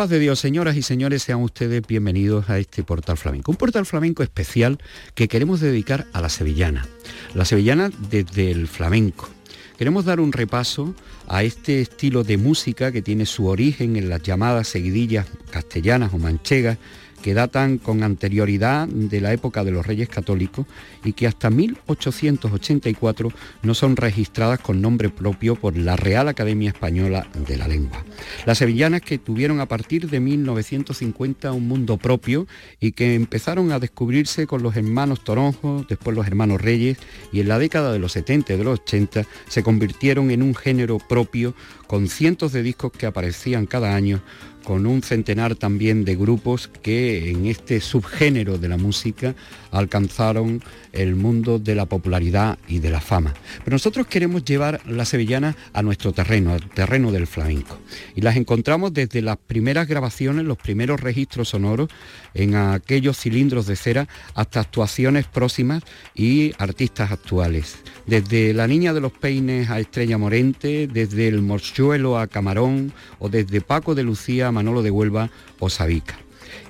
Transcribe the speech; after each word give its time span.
Paz 0.00 0.08
de 0.08 0.18
Dios, 0.18 0.40
señoras 0.40 0.78
y 0.78 0.82
señores, 0.82 1.22
sean 1.24 1.42
ustedes 1.42 1.86
bienvenidos 1.86 2.48
a 2.48 2.58
este 2.58 2.82
portal 2.82 3.18
flamenco. 3.18 3.50
Un 3.52 3.58
portal 3.58 3.84
flamenco 3.84 4.22
especial 4.22 4.78
que 5.14 5.28
queremos 5.28 5.60
dedicar 5.60 6.06
a 6.14 6.22
la 6.22 6.30
sevillana. 6.30 6.88
La 7.34 7.44
sevillana 7.44 7.90
desde 8.08 8.50
el 8.50 8.66
flamenco. 8.66 9.28
Queremos 9.76 10.06
dar 10.06 10.18
un 10.18 10.32
repaso 10.32 10.94
a 11.28 11.42
este 11.42 11.82
estilo 11.82 12.24
de 12.24 12.38
música 12.38 12.92
que 12.92 13.02
tiene 13.02 13.26
su 13.26 13.44
origen 13.44 13.96
en 13.96 14.08
las 14.08 14.22
llamadas 14.22 14.68
seguidillas 14.68 15.26
castellanas 15.50 16.14
o 16.14 16.18
manchegas 16.18 16.78
que 17.22 17.34
datan 17.34 17.78
con 17.78 18.02
anterioridad 18.02 18.88
de 18.88 19.20
la 19.20 19.32
época 19.32 19.64
de 19.64 19.70
los 19.70 19.86
Reyes 19.86 20.08
Católicos 20.08 20.66
y 21.04 21.12
que 21.12 21.26
hasta 21.26 21.50
1884 21.50 23.32
no 23.62 23.74
son 23.74 23.96
registradas 23.96 24.58
con 24.60 24.80
nombre 24.80 25.08
propio 25.08 25.56
por 25.56 25.76
la 25.76 25.96
Real 25.96 26.28
Academia 26.28 26.70
Española 26.70 27.26
de 27.46 27.56
la 27.56 27.68
Lengua. 27.68 28.04
Las 28.46 28.58
sevillanas 28.58 29.02
que 29.02 29.18
tuvieron 29.18 29.60
a 29.60 29.66
partir 29.66 30.08
de 30.08 30.20
1950 30.20 31.52
un 31.52 31.68
mundo 31.68 31.96
propio 31.96 32.46
y 32.80 32.92
que 32.92 33.14
empezaron 33.14 33.72
a 33.72 33.78
descubrirse 33.78 34.46
con 34.46 34.62
los 34.62 34.76
hermanos 34.76 35.22
Toronjo, 35.24 35.84
después 35.88 36.16
los 36.16 36.26
hermanos 36.26 36.60
Reyes 36.60 36.98
y 37.32 37.40
en 37.40 37.48
la 37.48 37.58
década 37.58 37.92
de 37.92 37.98
los 37.98 38.12
70 38.12 38.54
y 38.54 38.56
de 38.56 38.64
los 38.64 38.80
80 38.80 39.24
se 39.48 39.62
convirtieron 39.62 40.30
en 40.30 40.42
un 40.42 40.54
género 40.54 40.98
propio 40.98 41.54
con 41.86 42.08
cientos 42.08 42.52
de 42.52 42.62
discos 42.62 42.92
que 42.92 43.06
aparecían 43.06 43.66
cada 43.66 43.94
año 43.94 44.22
con 44.64 44.86
un 44.86 45.02
centenar 45.02 45.54
también 45.54 46.04
de 46.04 46.16
grupos 46.16 46.68
que 46.68 47.30
en 47.30 47.46
este 47.46 47.80
subgénero 47.80 48.58
de 48.58 48.68
la 48.68 48.76
música 48.76 49.34
alcanzaron 49.70 50.62
el 50.92 51.14
mundo 51.14 51.58
de 51.58 51.74
la 51.74 51.86
popularidad 51.86 52.58
y 52.68 52.80
de 52.80 52.90
la 52.90 53.00
fama. 53.00 53.34
Pero 53.64 53.74
nosotros 53.74 54.06
queremos 54.06 54.44
llevar 54.44 54.80
la 54.86 55.04
sevillana 55.04 55.56
a 55.72 55.82
nuestro 55.82 56.12
terreno, 56.12 56.52
al 56.52 56.68
terreno 56.70 57.12
del 57.12 57.26
flamenco. 57.26 57.78
Y 58.14 58.20
las 58.20 58.36
encontramos 58.36 58.92
desde 58.92 59.22
las 59.22 59.36
primeras 59.36 59.86
grabaciones, 59.86 60.44
los 60.44 60.58
primeros 60.58 61.00
registros 61.00 61.50
sonoros, 61.50 61.88
en 62.34 62.54
aquellos 62.54 63.18
cilindros 63.18 63.66
de 63.66 63.76
cera, 63.76 64.08
hasta 64.34 64.60
actuaciones 64.60 65.26
próximas 65.26 65.82
y 66.14 66.52
artistas 66.58 67.12
actuales. 67.12 67.78
Desde 68.06 68.54
La 68.54 68.66
Niña 68.66 68.92
de 68.92 69.00
los 69.00 69.12
Peines 69.12 69.70
a 69.70 69.80
Estrella 69.80 70.18
Morente, 70.18 70.86
desde 70.86 71.28
El 71.28 71.42
Morchuelo 71.42 72.18
a 72.18 72.26
Camarón 72.26 72.92
o 73.18 73.28
desde 73.28 73.60
Paco 73.60 73.94
de 73.94 74.02
Lucía 74.02 74.48
a 74.48 74.52
Manolo 74.52 74.82
de 74.82 74.90
Huelva 74.90 75.30
o 75.58 75.68
Sabica 75.68 76.18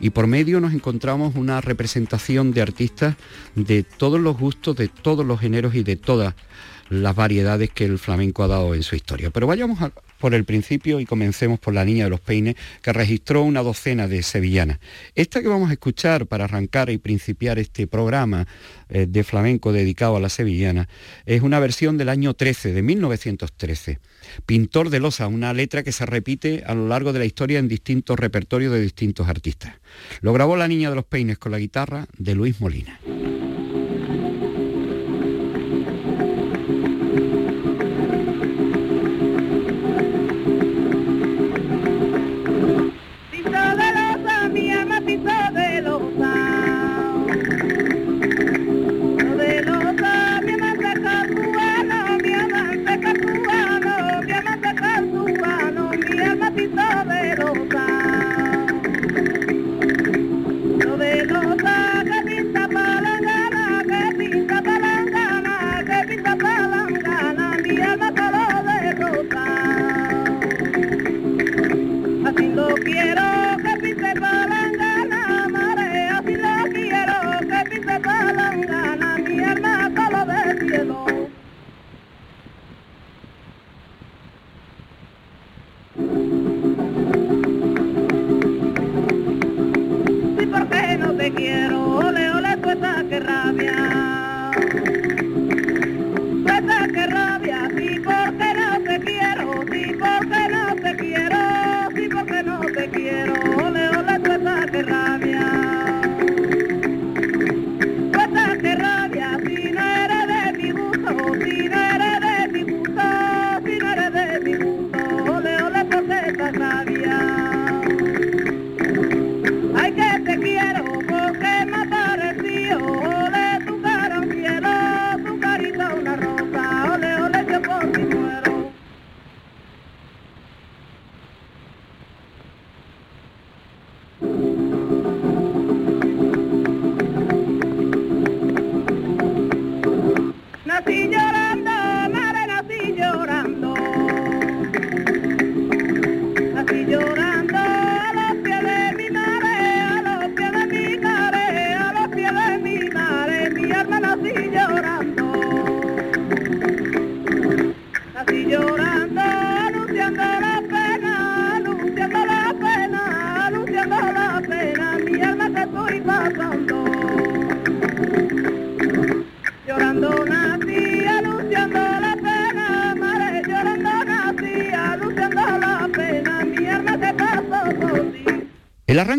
y 0.01 0.11
por 0.11 0.27
medio 0.27 0.61
nos 0.61 0.73
encontramos 0.73 1.35
una 1.37 1.61
representación 1.61 2.53
de 2.53 2.63
artistas 2.63 3.17
de 3.55 3.83
todos 3.83 4.21
los 4.21 4.39
gustos, 4.39 4.77
de 4.77 4.89
todos 4.89 5.25
los 5.25 5.41
géneros 5.41 5.75
y 5.75 5.83
de 5.83 5.97
todas 5.97 6.35
las 6.89 7.15
variedades 7.15 7.71
que 7.71 7.85
el 7.85 7.99
flamenco 7.99 8.43
ha 8.43 8.49
dado 8.49 8.75
en 8.75 8.83
su 8.83 8.97
historia. 8.97 9.31
Pero 9.31 9.47
vayamos 9.47 9.79
por 10.21 10.35
el 10.35 10.45
principio 10.45 11.01
y 11.01 11.07
comencemos 11.07 11.59
por 11.59 11.75
la 11.75 11.85
Niña 11.85 12.05
de 12.05 12.11
los 12.11 12.21
Peines, 12.21 12.55
que 12.83 12.93
registró 12.93 13.43
una 13.43 13.63
docena 13.63 14.07
de 14.07 14.23
sevillanas. 14.23 14.79
Esta 15.15 15.41
que 15.41 15.49
vamos 15.49 15.71
a 15.71 15.73
escuchar 15.73 16.27
para 16.27 16.45
arrancar 16.45 16.91
y 16.91 16.99
principiar 16.99 17.59
este 17.59 17.87
programa 17.87 18.47
eh, 18.91 19.07
de 19.09 19.25
flamenco 19.25 19.73
dedicado 19.73 20.17
a 20.17 20.21
la 20.21 20.29
sevillana 20.29 20.89
es 21.27 21.43
una 21.43 21.59
versión 21.59 21.97
del 21.97 22.11
año 22.11 22.35
13, 22.35 22.73
de 22.73 22.83
1913. 22.83 23.99
Pintor 24.47 24.91
de 24.91 25.01
losa, 25.01 25.27
una 25.27 25.53
letra 25.55 25.83
que 25.83 25.93
se 25.93 26.07
repite 26.07 26.63
a 26.67 26.75
lo 26.75 26.87
largo 26.87 27.13
de 27.13 27.19
la 27.19 27.25
historia 27.25 27.59
en 27.59 27.69
distintos 27.69 28.19
repertorios 28.19 28.73
de 28.73 28.81
distintos 28.81 29.27
artistas. 29.29 29.75
Lo 30.21 30.33
grabó 30.33 30.57
La 30.57 30.69
Niña 30.69 30.91
de 30.91 30.97
los 30.97 31.05
Peines 31.05 31.39
con 31.39 31.53
la 31.53 31.59
guitarra 31.59 32.07
de 32.19 32.35
Luis 32.35 32.61
Molina. 32.61 33.01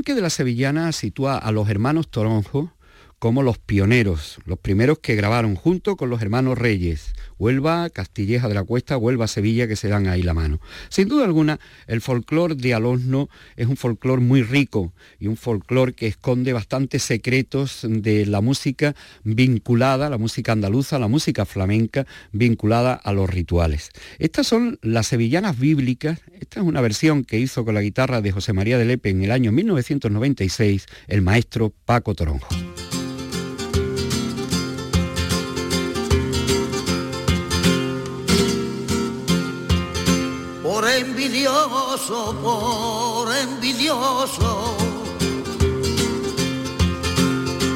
Arranque 0.01 0.15
de 0.15 0.21
la 0.21 0.31
sevillana 0.31 0.91
sitúa 0.93 1.37
a 1.37 1.51
los 1.51 1.69
hermanos 1.69 2.09
Toronjo 2.09 2.73
como 3.19 3.43
los 3.43 3.59
pioneros, 3.59 4.39
los 4.45 4.57
primeros 4.57 4.97
que 4.97 5.13
grabaron 5.13 5.53
junto 5.53 5.95
con 5.95 6.09
los 6.09 6.23
hermanos 6.23 6.57
Reyes, 6.57 7.10
Huelva, 7.41 7.89
Castilleja 7.89 8.47
de 8.47 8.53
la 8.53 8.63
Cuesta, 8.63 8.97
Huelva, 8.97 9.27
Sevilla, 9.27 9.67
que 9.67 9.75
se 9.75 9.87
dan 9.87 10.05
ahí 10.05 10.21
la 10.21 10.35
mano. 10.35 10.61
Sin 10.89 11.07
duda 11.07 11.25
alguna, 11.25 11.59
el 11.87 11.99
folclore 11.99 12.53
de 12.53 12.75
Alosno 12.75 13.29
es 13.55 13.65
un 13.65 13.77
folclore 13.77 14.21
muy 14.21 14.43
rico 14.43 14.93
y 15.19 15.25
un 15.25 15.37
folclore 15.37 15.93
que 15.93 16.05
esconde 16.05 16.53
bastantes 16.53 17.01
secretos 17.01 17.79
de 17.83 18.27
la 18.27 18.41
música 18.41 18.95
vinculada, 19.23 20.07
la 20.11 20.19
música 20.19 20.51
andaluza, 20.51 20.99
la 20.99 21.07
música 21.07 21.45
flamenca, 21.45 22.05
vinculada 22.31 22.93
a 22.93 23.11
los 23.11 23.27
rituales. 23.27 23.89
Estas 24.19 24.45
son 24.45 24.77
las 24.83 25.07
sevillanas 25.07 25.57
bíblicas, 25.57 26.21
esta 26.39 26.59
es 26.59 26.65
una 26.67 26.79
versión 26.79 27.23
que 27.23 27.39
hizo 27.39 27.65
con 27.65 27.73
la 27.73 27.81
guitarra 27.81 28.21
de 28.21 28.31
José 28.31 28.53
María 28.53 28.77
de 28.77 28.85
Lepe 28.85 29.09
en 29.09 29.23
el 29.23 29.31
año 29.31 29.51
1996 29.51 30.85
el 31.07 31.23
maestro 31.23 31.73
Paco 31.85 32.13
Toronjo. 32.13 32.49
Envidioso, 41.31 42.35
por 42.43 43.33
envidioso, 43.33 44.75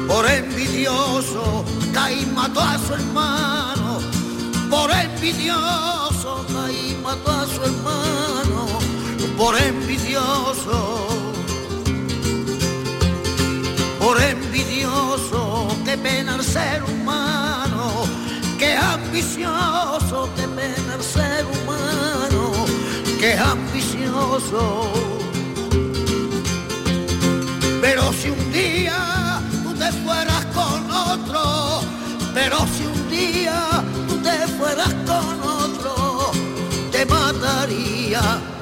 por 0.06 0.30
envidioso, 0.30 1.64
Caí 1.94 2.26
mató 2.34 2.60
a 2.60 2.78
su 2.78 2.92
hermano, 2.92 4.00
por 4.68 4.90
envidioso, 4.90 6.44
Caí 6.52 6.98
mató 7.02 7.30
a 7.30 7.46
su 7.46 7.62
hermano, 7.62 8.66
por 9.38 9.56
envidioso, 9.56 11.06
por 13.98 14.20
envidioso, 14.20 15.68
qué 15.86 15.96
pena 15.96 16.34
el 16.34 16.44
ser 16.44 16.82
humano, 16.82 18.04
qué 18.58 18.76
ambicioso, 18.76 20.28
qué 20.36 20.46
pena 20.46 20.94
el 20.94 21.02
ser 21.02 21.46
humano, 21.46 22.05
qué 23.18 23.34
ambicioso. 23.34 24.92
Pero 27.80 28.12
si 28.12 28.30
un 28.30 28.52
día 28.52 29.40
tú 29.62 29.74
te 29.74 29.92
fueras 30.04 30.44
con 30.46 30.90
otro, 30.90 31.80
pero 32.34 32.58
si 32.74 32.84
un 32.86 33.10
día 33.10 33.84
tú 34.08 34.16
te 34.18 34.46
fueras 34.58 34.92
con 35.06 35.40
otro, 35.42 36.32
te 36.90 37.04
mataría. 37.06 38.55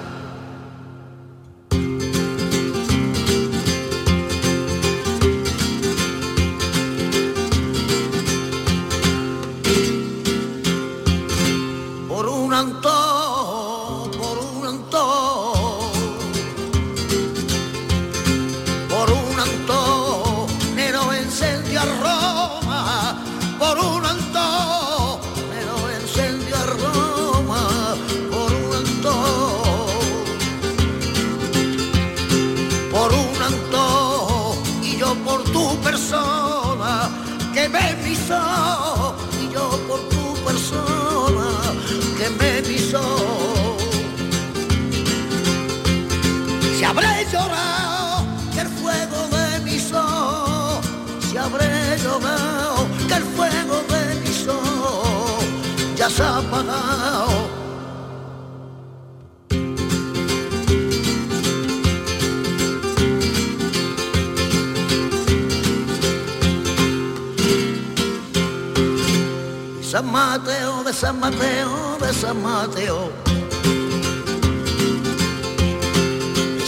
Mateo, 70.15 70.85
de 70.85 70.93
San 70.93 71.19
Mateo, 71.19 71.99
de 71.99 72.15
San 72.15 72.41
Mateo. 72.41 73.11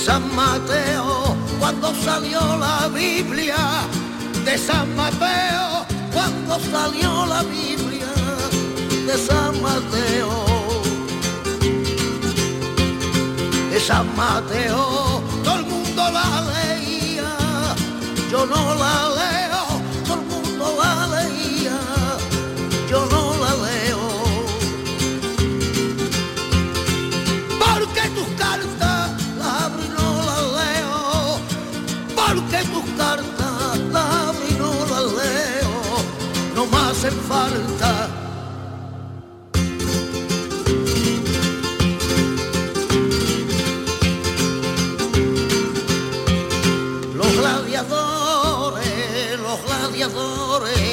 San 0.04 0.34
Mateo, 0.34 1.36
cuando 1.60 1.94
salió 1.94 2.40
la 2.58 2.88
Biblia, 2.88 3.56
de 4.44 4.58
San 4.58 4.96
Mateo, 4.96 5.86
cuando 6.12 6.58
salió 6.72 7.24
la 7.26 7.44
Biblia, 7.44 8.12
de 9.06 9.16
San 9.16 9.62
Mateo. 9.62 10.32
De 13.70 13.78
San 13.78 14.08
Mateo, 14.16 15.22
todo 15.44 15.54
el 15.60 15.66
mundo 15.66 16.02
la 16.10 16.28
leía, 16.50 17.32
yo 18.28 18.44
no 18.44 18.75
falta. 37.10 38.08
Los 47.14 47.32
gladiadores, 47.36 48.86
los 49.40 49.58
gladiadores. 49.64 50.86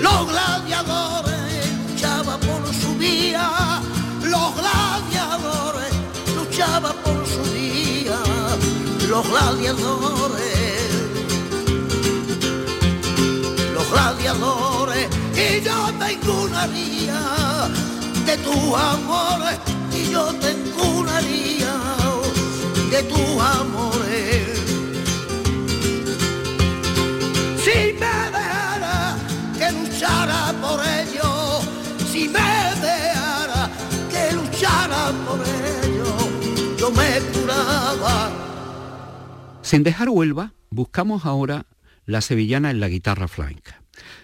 Los 0.00 0.28
gladiadores 0.28 1.66
luchaban 1.88 2.40
por 2.40 2.74
su 2.74 2.98
día, 2.98 3.80
los 4.22 4.54
gladiadores 4.56 5.92
luchaban 6.36 6.96
por 7.04 7.26
su 7.26 7.42
día, 7.52 8.18
los 9.08 9.28
gladiadores, 9.28 10.51
los 13.92 14.16
gladiadores, 14.16 15.08
y 15.34 15.60
yo 15.64 15.92
tengo 15.98 16.42
una 16.44 16.62
haría 16.62 17.20
de 18.26 18.36
tus 18.38 18.74
amores, 18.74 19.58
y 19.92 20.10
yo 20.10 20.32
tengo 20.34 21.00
una 21.00 21.16
haría 21.18 21.74
de 22.90 23.02
tus 23.02 23.40
amores. 23.40 24.60
Si 27.64 27.92
me 27.92 28.14
dejara 28.36 29.16
que 29.58 29.72
luchara 29.72 30.54
por 30.60 30.80
ello, 30.84 31.60
si 32.10 32.28
me 32.28 32.40
dejara 32.80 33.70
que 34.10 34.32
luchara 34.34 35.12
por 35.26 35.40
ello, 35.40 36.76
yo 36.78 36.90
me 36.90 37.20
curaba. 37.32 38.30
Sin 39.62 39.82
dejar 39.82 40.08
Huelva, 40.08 40.52
buscamos 40.70 41.24
ahora 41.24 41.66
la 42.04 42.20
sevillana 42.20 42.70
en 42.70 42.80
la 42.80 42.88
guitarra 42.88 43.28
flamenca. 43.28 43.81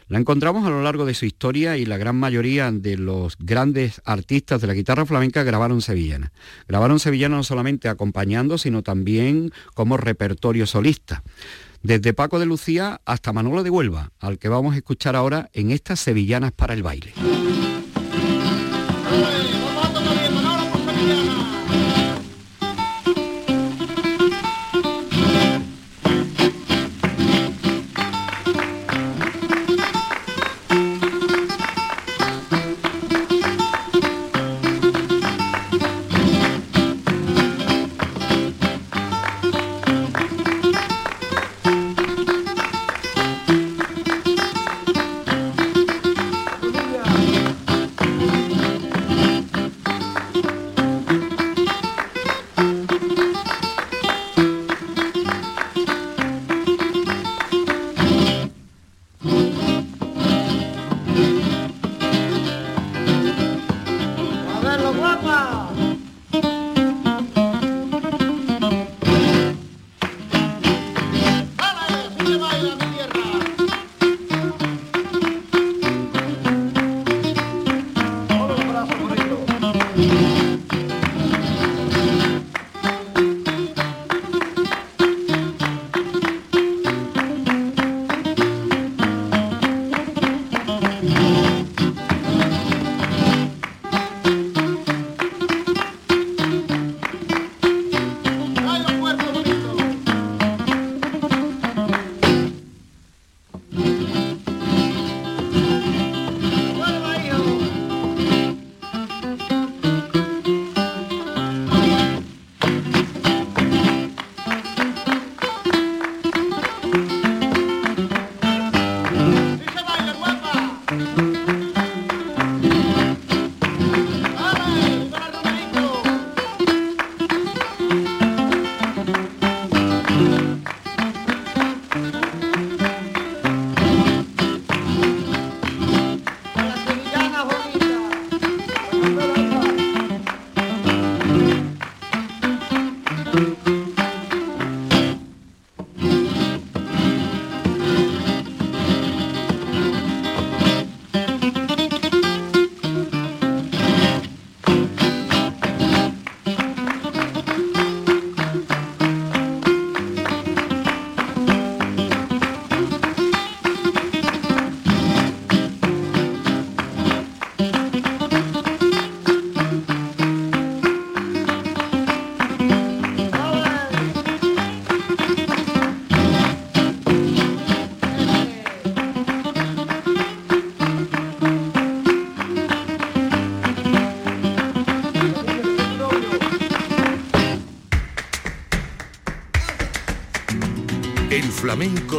La 0.09 0.19
encontramos 0.19 0.67
a 0.67 0.71
lo 0.71 0.83
largo 0.83 1.05
de 1.05 1.15
su 1.15 1.27
historia 1.27 1.77
y 1.77 1.85
la 1.85 1.99
gran 1.99 2.17
mayoría 2.17 2.71
de 2.73 2.97
los 2.97 3.37
grandes 3.39 4.01
artistas 4.05 4.61
de 4.61 4.67
la 4.67 4.75
guitarra 4.75 5.05
flamenca 5.05 5.43
grabaron 5.43 5.83
sevillana. 5.83 6.33
Grabaron 6.67 6.99
sevillana 6.99 7.37
no 7.37 7.45
solamente 7.45 7.89
acompañando, 7.89 8.57
sino 8.57 8.83
también 8.83 9.53
como 9.75 9.97
repertorio 9.97 10.67
solista. 10.67 11.23
Desde 11.83 12.15
Paco 12.15 12.39
de 12.39 12.47
Lucía 12.47 13.01
hasta 13.05 13.33
Manolo 13.33 13.63
de 13.63 13.71
Huelva, 13.71 14.13
al 14.19 14.39
que 14.39 14.49
vamos 14.49 14.75
a 14.75 14.79
escuchar 14.79 15.15
ahora 15.15 15.51
en 15.53 15.71
estas 15.71 16.01
sevillanas 16.01 16.53
para 16.53 16.75
el 16.75 16.83
baile. 16.83 17.13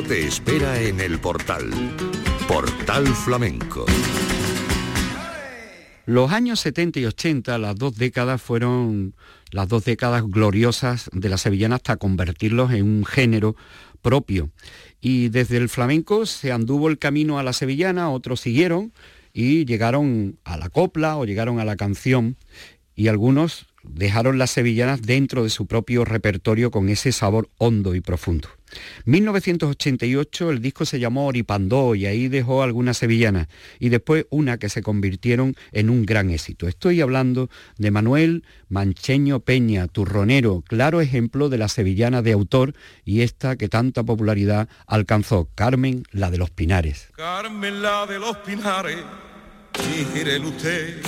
Te 0.10 0.26
espera 0.26 0.82
en 0.82 1.00
el 1.02 1.20
portal. 1.20 1.70
Portal 2.48 3.06
Flamenco. 3.06 3.86
Los 6.08 6.32
años 6.32 6.62
70 6.62 7.00
y 7.02 7.06
80, 7.06 7.60
las 7.60 7.76
dos 7.76 7.96
décadas 7.96 8.42
fueron 8.42 9.14
las 9.52 9.68
dos 9.68 9.86
décadas 9.86 10.24
gloriosas 10.26 11.12
de 11.14 11.30
la 11.30 11.38
sevillana 11.38 11.76
hasta 11.76 11.98
convertirlos 11.98 12.72
en 12.72 12.86
un 12.86 13.06
género 13.06 13.56
propio. 14.02 14.50
Y 15.00 15.30
desde 15.30 15.58
el 15.58 15.70
flamenco 15.70 16.26
se 16.26 16.52
anduvo 16.52 16.88
el 16.88 16.98
camino 16.98 17.38
a 17.38 17.44
la 17.44 17.54
sevillana, 17.54 18.10
otros 18.10 18.42
siguieron 18.42 18.92
y 19.32 19.66
llegaron 19.66 20.40
a 20.44 20.58
la 20.58 20.70
copla 20.70 21.18
o 21.18 21.26
llegaron 21.26 21.60
a 21.60 21.66
la 21.66 21.76
canción 21.76 22.36
y 22.96 23.10
algunos 23.10 23.68
dejaron 23.84 24.38
las 24.38 24.52
sevillanas 24.52 25.02
dentro 25.02 25.44
de 25.44 25.50
su 25.50 25.68
propio 25.68 26.06
repertorio 26.06 26.72
con 26.72 26.90
ese 26.90 27.12
sabor 27.12 27.50
hondo 27.58 27.96
y 27.96 28.02
profundo. 28.02 28.50
1988 29.06 30.52
el 30.52 30.62
disco 30.62 30.86
se 30.86 31.00
llamó 31.00 31.28
Oripandó 31.28 31.96
y 31.96 32.06
ahí 32.06 32.28
dejó 32.28 32.64
algunas 32.64 32.98
sevillanas 32.98 33.48
y 33.80 33.90
después 33.90 34.26
una 34.30 34.58
que 34.58 34.70
se 34.70 34.82
convirtieron 34.82 35.56
en 35.72 35.90
un 35.90 36.06
gran 36.06 36.30
éxito. 36.30 36.68
Estoy 36.68 37.02
hablando 37.02 37.50
de 37.78 37.92
Manuel 37.92 38.44
Mancheño 38.68 39.40
Peña, 39.40 39.88
turronero, 39.88 40.64
claro 40.68 41.02
ejemplo 41.02 41.50
de 41.50 41.58
la 41.58 41.68
sevillana 41.68 42.22
de 42.22 42.34
autor 42.34 42.74
y 43.06 43.22
esta 43.22 43.56
que 43.56 43.70
tanta 43.70 44.04
popularidad 44.04 44.70
alcanzó, 44.86 45.50
Carmen 45.56 46.04
la 46.12 46.30
de 46.30 46.38
los 46.38 46.52
Pinares. 46.52 47.10
Carmen 47.16 47.82
la 47.82 48.06
de 48.06 48.20
los 48.20 48.38
Pinares, 48.38 48.98
usted 50.46 51.02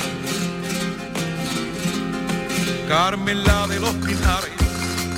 Carmen 2.92 3.42
la 3.46 3.68
de 3.68 3.80
los 3.80 3.96
pinares, 4.06 4.52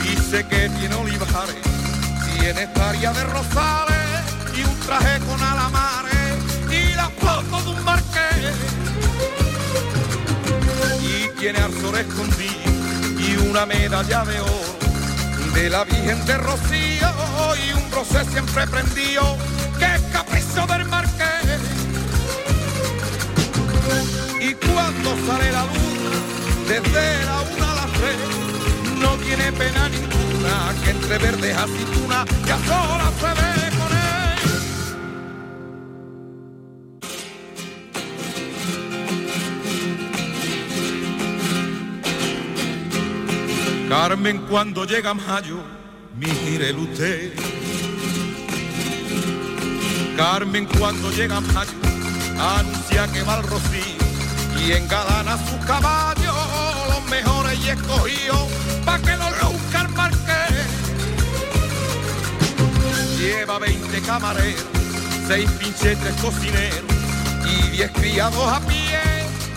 dice 0.04 0.46
que 0.46 0.70
tiene 0.70 0.94
olivares, 0.94 1.56
tiene 2.38 2.62
estaria 2.62 3.12
de 3.12 3.24
rosales 3.24 4.22
y 4.56 4.62
un 4.62 4.80
traje 4.82 5.20
con 5.22 5.42
alamares 5.42 6.36
y 6.70 6.94
la 6.94 7.10
foto 7.10 7.64
de 7.64 7.70
un 7.72 7.84
marqués. 7.84 8.54
Y 11.02 11.40
tiene 11.40 11.58
arzor 11.58 11.98
escondido 11.98 13.18
y 13.18 13.38
una 13.50 13.66
medalla 13.66 14.24
de 14.24 14.40
oro 14.40 14.78
de 15.56 15.70
la 15.72 15.84
Virgen 15.84 16.24
de 16.28 16.38
Rocío 16.38 17.10
y 17.58 17.74
un 17.74 17.92
rosé 17.92 18.24
siempre 18.26 18.68
prendido 18.68 19.36
que 19.80 19.86
es 19.96 20.02
capricho 20.12 20.68
del 20.68 20.86
marqués. 20.86 21.60
Y 24.40 24.54
cuando 24.54 25.18
sale 25.26 25.52
la 25.52 25.64
luna 25.64 25.94
desde 26.68 27.26
la 27.26 27.42
una 27.42 27.72
a 27.72 27.76
las 27.76 27.92
tres, 27.94 28.18
no 29.00 29.16
tiene 29.18 29.52
pena 29.52 29.90
ninguna, 29.90 30.74
que 30.84 30.90
entre 30.92 31.18
verdes 31.18 31.58
aceituna 31.58 32.26
y 32.46 32.50
a 32.50 32.58
solas 32.58 33.14
se 33.20 33.28
ve 33.28 33.70
con 33.78 33.92
él. 33.98 34.04
Carmen 43.90 44.38
cuando 44.50 44.86
llega 44.86 45.14
mayo, 45.14 45.64
mire 46.18 46.74
usted. 46.74 47.34
Carmen 50.18 50.66
cuando 50.80 51.12
llega 51.12 51.42
mayo, 51.42 51.72
anuncia 52.40 53.08
que 53.12 53.24
va 53.24 53.36
al 53.36 53.44
rocío 53.44 54.04
y 54.66 54.72
engalana 54.72 55.38
su 55.38 55.58
caballo, 55.66 56.33
mejores 57.10 57.60
y 57.66 57.70
escogidos, 57.70 58.48
pa' 58.86 59.00
que 59.00 59.16
lo 59.16 59.30
luzca 59.42 59.82
el 59.82 59.90
marqués. 59.90 60.68
Lleva 63.18 63.60
20 63.60 64.02
camareros, 64.02 64.66
6 65.28 65.50
pinchetes 65.60 66.16
cocineros 66.22 66.84
y 67.46 67.70
10 67.70 67.92
criados 67.92 68.48
a 68.48 68.60
pie 68.62 69.00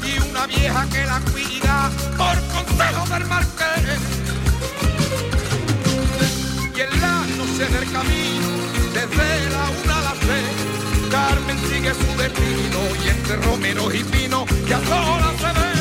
y 0.03 0.19
una 0.31 0.47
vieja 0.47 0.87
que 0.91 1.05
la 1.05 1.21
cuida 1.33 1.91
por 2.17 2.37
consejo 2.55 3.07
del 3.15 3.25
marqués. 3.26 4.00
Y 6.76 6.81
en 6.81 7.00
la 7.00 7.26
noche 7.37 7.67
del 7.73 7.93
camino, 7.93 8.49
desde 8.93 9.50
la 9.50 9.71
una 9.83 9.99
a 9.99 10.03
las 10.03 10.17
Carmen 11.11 11.59
sigue 11.69 11.95
su 11.95 12.21
destino 12.21 12.79
y 13.05 13.09
entre 13.09 13.37
romeros 13.37 13.95
y 13.95 14.05
pino 14.05 14.45
ya 14.69 14.79
sola 14.81 15.33
se 15.38 15.47
ve 15.47 15.75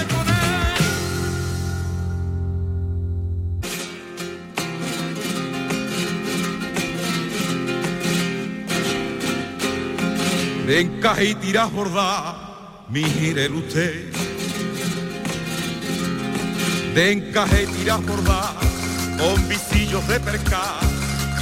De 10.66 10.80
encaje 10.80 11.26
y 11.26 11.36
tiras 11.36 11.72
bordar, 11.72 12.36
mire 12.90 13.48
usted. 13.50 14.12
De 16.96 17.12
encaje 17.12 17.64
y 17.64 17.68
tiras 17.68 18.04
bordar, 18.04 18.56
con 19.20 19.48
visillos 19.48 20.08
de 20.08 20.20
percal 20.20 20.80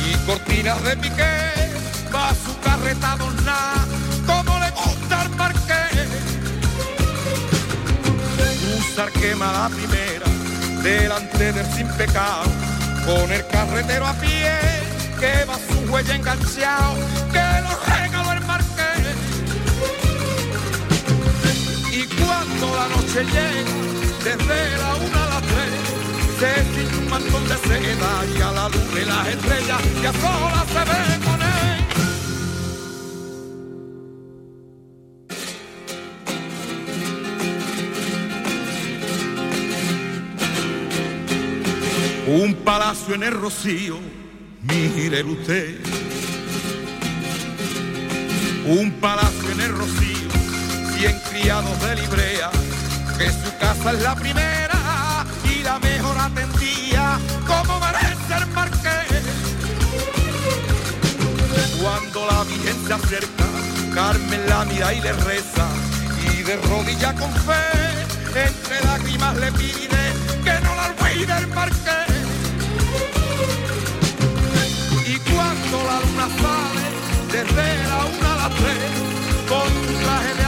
y 0.05 0.25
cortinas 0.25 0.83
de 0.83 0.97
piqué 0.97 1.53
va 2.13 2.33
su 2.35 2.59
carreta 2.59 3.13
adornada 3.13 3.85
como 4.25 4.59
le 4.59 4.69
gusta 4.71 5.21
al 5.21 5.29
marqués. 5.37 6.07
Usar 8.77 9.09
quema 9.13 9.51
la 9.53 9.69
primera 9.69 10.25
delante 10.83 11.53
del 11.53 11.65
sin 11.73 11.87
pecado, 11.93 12.43
con 13.05 13.31
el 13.31 13.47
carretero 13.47 14.05
a 14.05 14.13
pie 14.15 14.51
que 15.17 15.45
va 15.45 15.55
su 15.55 15.91
huella 15.91 16.15
enganchado, 16.15 16.95
cuando 22.63 22.77
la 22.77 22.87
noche 22.87 23.23
llega, 23.25 23.71
desde 24.23 24.77
la 24.77 24.95
una 24.95 25.23
a 25.23 25.27
las 25.29 25.41
tres, 25.41 25.73
se 26.39 26.63
tiene 26.73 26.97
un 26.97 27.09
mantón 27.09 27.43
de 27.47 27.57
seda 27.57 28.25
y 28.37 28.41
a 28.41 28.51
la 28.51 28.69
luz 28.69 28.93
de 28.93 29.05
las 29.05 29.27
estrellas 29.27 29.81
y 30.01 30.05
a 30.05 30.13
solas 30.13 30.67
se 30.67 30.79
ve 30.79 31.19
con 31.25 31.41
él. 31.41 31.49
Un 42.25 42.53
palacio 42.55 43.15
en 43.15 43.23
el 43.23 43.33
rocío, 43.33 43.99
mire 44.61 45.23
usted. 45.23 45.79
Un 48.65 48.91
palacio 49.01 49.51
en 49.51 49.59
el 49.59 49.73
rocío, 49.73 50.29
cien 50.97 51.19
criados 51.29 51.81
de 51.81 51.95
librea, 51.97 52.49
que 53.23 53.31
su 53.31 53.57
casa 53.57 53.91
es 53.93 54.01
la 54.01 54.15
primera 54.15 55.25
y 55.45 55.63
la 55.63 55.79
mejor 55.79 56.17
atendía, 56.17 57.17
como 57.47 57.79
merece 57.79 58.33
el 58.37 58.47
marqués. 58.47 59.23
Cuando 61.81 62.25
la 62.27 62.43
Virgen 62.43 62.77
se 62.85 62.93
acerca, 62.93 63.45
Carmen 63.93 64.49
la 64.49 64.65
mira 64.65 64.93
y 64.93 64.99
le 64.99 65.13
reza, 65.13 65.67
y 66.33 66.43
de 66.43 66.57
rodilla 66.57 67.13
con 67.15 67.31
fe, 67.47 67.63
entre 68.47 68.83
lágrimas 68.83 69.37
le 69.37 69.51
pide 69.53 70.03
que 70.43 70.55
no 70.65 70.75
la 70.75 70.85
olvide 70.87 71.37
el 71.37 71.47
marqués. 71.47 72.13
cuando 75.33 75.77
la 75.89 75.97
luna 76.05 76.27
sale, 76.41 76.85
desde 77.31 77.87
la 77.87 78.05
una 78.05 78.33
a 78.33 78.37
las 78.41 78.55
tres, 78.59 78.91
con 79.47 79.67
un 79.77 80.03
traje 80.03 80.42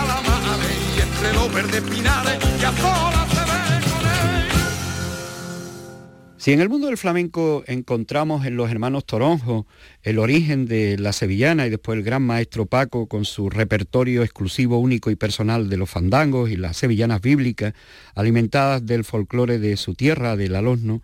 Si 6.46 6.53
en 6.53 6.62
el 6.62 6.70
mundo 6.70 6.86
del 6.86 6.98
flamenco 7.00 7.63
encontramos 7.65 8.46
en 8.46 8.55
los 8.55 8.70
hermanos 8.70 9.05
Toronjo 9.05 9.65
el 10.03 10.20
origen 10.20 10.67
de 10.67 10.96
la 11.00 11.12
sevillana 11.12 11.65
y 11.65 11.72
después 11.72 11.98
el 11.98 12.03
gran 12.03 12.22
maestro 12.22 12.67
Paco 12.67 13.08
con 13.08 13.25
su 13.25 13.50
repertorio 13.50 14.22
exclusivo, 14.22 14.77
único 14.77 15.10
y 15.10 15.15
personal 15.15 15.70
de 15.70 15.77
los 15.77 15.89
fandangos 15.89 16.51
y 16.51 16.55
las 16.55 16.77
sevillanas 16.77 17.22
bíblicas, 17.22 17.74
alimentadas 18.13 18.86
del 18.86 19.03
folclore 19.03 19.58
de 19.58 19.75
su 19.75 19.96
tierra, 19.96 20.36
del 20.36 20.55
alosno, 20.55 21.01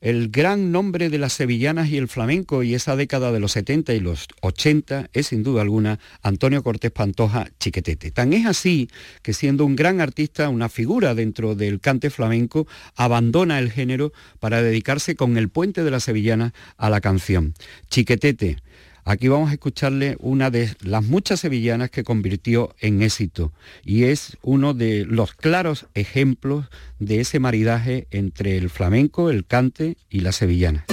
el 0.00 0.30
gran 0.30 0.72
nombre 0.72 1.10
de 1.10 1.18
las 1.18 1.34
sevillanas 1.34 1.90
y 1.90 1.98
el 1.98 2.08
flamenco 2.08 2.62
y 2.62 2.74
esa 2.74 2.96
década 2.96 3.32
de 3.32 3.40
los 3.40 3.52
70 3.52 3.92
y 3.94 4.00
los 4.00 4.26
80 4.40 5.10
es 5.12 5.26
sin 5.28 5.42
duda 5.42 5.62
alguna 5.62 5.98
Antonio 6.22 6.62
Cortés 6.62 6.90
Pantoja 6.90 7.48
Chiquetete. 7.58 8.10
Tan 8.10 8.32
es 8.32 8.46
así 8.46 8.88
que 9.22 9.34
siendo 9.34 9.64
un 9.64 9.76
gran 9.76 10.00
artista, 10.00 10.48
una 10.48 10.68
figura 10.68 11.14
dentro 11.14 11.54
del 11.54 11.80
cante 11.80 12.10
flamenco, 12.10 12.66
abandona 12.96 13.58
el 13.58 13.70
género 13.70 14.12
para 14.38 14.62
dedicarse 14.62 15.16
con 15.16 15.36
el 15.36 15.50
puente 15.50 15.84
de 15.84 15.90
la 15.90 16.00
sevillana 16.00 16.54
a 16.78 16.88
la 16.88 17.00
canción. 17.00 17.54
Chiquetete, 17.90 18.56
Aquí 19.04 19.28
vamos 19.28 19.50
a 19.50 19.54
escucharle 19.54 20.16
una 20.20 20.50
de 20.50 20.74
las 20.82 21.04
muchas 21.04 21.40
sevillanas 21.40 21.90
que 21.90 22.04
convirtió 22.04 22.74
en 22.80 23.02
éxito 23.02 23.52
y 23.84 24.04
es 24.04 24.36
uno 24.42 24.74
de 24.74 25.04
los 25.06 25.34
claros 25.34 25.86
ejemplos 25.94 26.66
de 26.98 27.20
ese 27.20 27.40
maridaje 27.40 28.06
entre 28.10 28.56
el 28.56 28.70
flamenco, 28.70 29.30
el 29.30 29.46
cante 29.46 29.96
y 30.10 30.20
la 30.20 30.32
sevillana. 30.32 30.84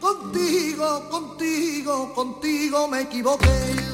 Contigo, 0.00 1.08
contigo, 1.10 2.14
contigo 2.14 2.88
me 2.88 3.02
equivoqué. 3.02 3.85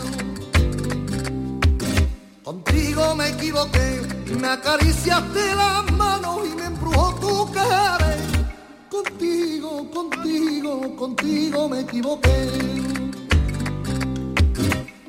Contigo 2.44 3.14
me 3.14 3.28
equivoqué, 3.28 4.02
me 4.40 4.48
acariciaste 4.48 5.54
las 5.54 5.92
manos 5.92 6.40
y 6.44 6.56
me 6.56 6.64
embrujó 6.64 7.14
tu 7.20 7.52
cara. 7.52 8.16
Contigo, 8.90 9.88
contigo, 9.90 10.96
contigo 10.96 11.68
me 11.68 11.80
equivoqué. 11.80 12.50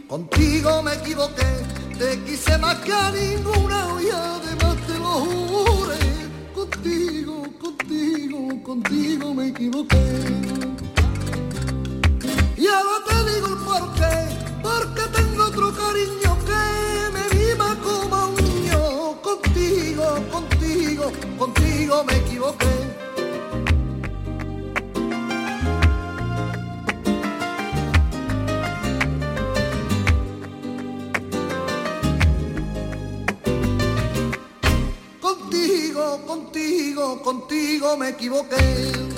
Contigo 0.07 0.83
me 0.83 0.93
equivoqué, 0.93 1.51
te 1.97 2.23
quise 2.23 2.55
más 2.59 2.75
que 2.81 2.93
a 2.93 3.09
ninguna 3.09 3.87
y 3.99 4.09
además 4.11 4.77
te 4.85 4.99
lo 4.99 5.13
juré. 5.25 5.97
Contigo, 6.53 7.43
contigo, 7.59 8.63
contigo 8.63 9.33
me 9.33 9.47
equivoqué. 9.47 10.05
Y 12.57 12.67
ahora 12.67 12.97
te 13.07 13.33
digo 13.33 13.47
el 13.47 13.57
porqué, 13.65 14.42
porque 14.63 15.01
tengo 15.11 15.43
otro 15.43 15.73
cariño 15.73 16.37
que 16.47 16.63
me 17.13 17.23
viva 17.37 17.75
como 17.83 18.29
un 18.29 18.35
niño. 18.35 19.21
Contigo, 19.21 20.05
contigo, 20.31 21.11
contigo 21.37 22.03
me 22.05 22.15
equivoqué. 22.15 22.73
Contigo, 35.21 36.21
contigo, 36.25 37.21
contigo 37.21 37.97
me 37.97 38.09
equivoqué. 38.09 39.12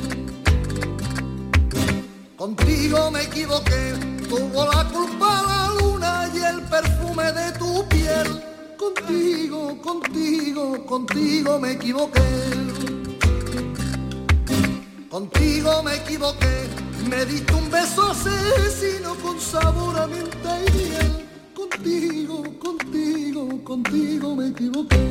Contigo 2.45 3.09
me 3.09 3.23
equivoqué, 3.23 3.93
tuvo 4.29 4.67
la 4.71 4.87
culpa 4.89 5.41
la 5.41 5.73
luna 5.79 6.29
y 6.31 6.37
el 6.43 6.61
perfume 6.61 7.31
de 7.31 7.51
tu 7.53 7.83
piel. 7.87 8.39
Contigo, 8.77 9.81
contigo, 9.81 10.85
contigo 10.85 11.59
me 11.59 11.71
equivoqué. 11.71 12.21
Contigo 15.09 15.81
me 15.81 15.95
equivoqué, 15.95 16.69
me 17.09 17.25
diste 17.25 17.51
un 17.51 17.71
beso 17.71 18.11
asesino 18.11 19.15
con 19.23 19.41
sabor 19.41 19.97
a 19.97 20.05
menta 20.05 20.59
y 20.67 20.71
miel. 20.71 21.27
Contigo, 21.55 22.43
contigo, 22.59 23.63
contigo 23.63 24.35
me 24.35 24.49
equivoqué. 24.49 25.03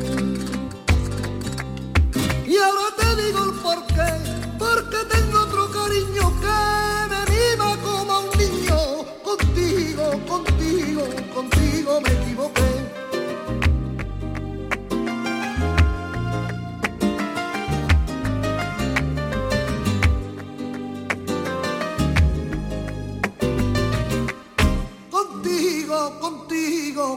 Y 2.47 2.55
ahora 2.55 2.95
te 2.95 3.23
digo 3.23 3.43
el 3.43 3.51
porqué, 3.59 4.34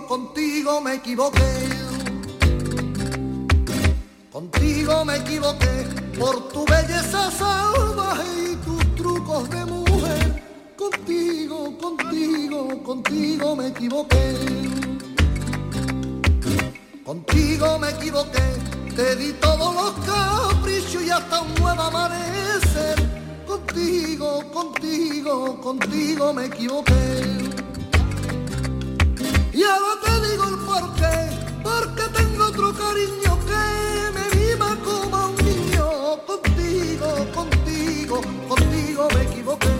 contigo, 0.09 0.81
me 0.81 0.95
equivoqué. 0.95 1.69
Contigo 4.33 5.05
me 5.05 5.17
equivoqué 5.17 5.87
por 6.19 6.49
tu 6.49 6.65
belleza 6.65 7.31
salvaje 7.31 8.53
y 8.53 8.57
tus 8.65 8.95
trucos 8.97 9.51
de 9.51 9.65
mujer. 9.67 10.43
Contigo, 10.77 11.77
contigo, 11.79 12.83
contigo 12.83 13.57
me 13.57 13.67
equivoqué. 13.69 14.35
Contigo 17.05 17.79
me 17.79 17.91
equivoqué, 17.91 18.47
te 18.97 19.17
di 19.17 19.33
todos 19.35 19.75
los 19.75 19.93
caprichos 20.07 21.03
y 21.03 21.11
hasta 21.11 21.41
un 21.43 21.55
nuevo 21.55 21.83
amanecer. 21.83 22.97
Contigo, 23.47 24.43
contigo, 24.53 25.61
contigo 25.61 26.33
me 26.33 26.47
equivoqué. 26.47 27.48
Y 29.59 29.63
ahora 29.65 30.01
te 30.01 30.29
digo 30.29 30.45
el 30.45 30.57
porqué, 30.59 31.17
porque 31.65 32.03
tengo 32.17 32.45
otro 32.45 32.73
cariño 32.73 33.37
que 33.45 34.13
me 34.15 34.25
viva 34.39 34.77
como 34.85 35.31
un 35.31 35.37
niño. 35.45 35.87
Contigo, 36.25 37.09
contigo, 37.35 38.21
contigo 38.49 39.09
me 39.13 39.23
equivoqué. 39.23 39.75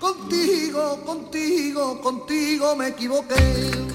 Contigo, 0.00 1.04
contigo, 1.04 2.00
contigo 2.00 2.76
me 2.76 2.88
equivoqué. 2.88 3.85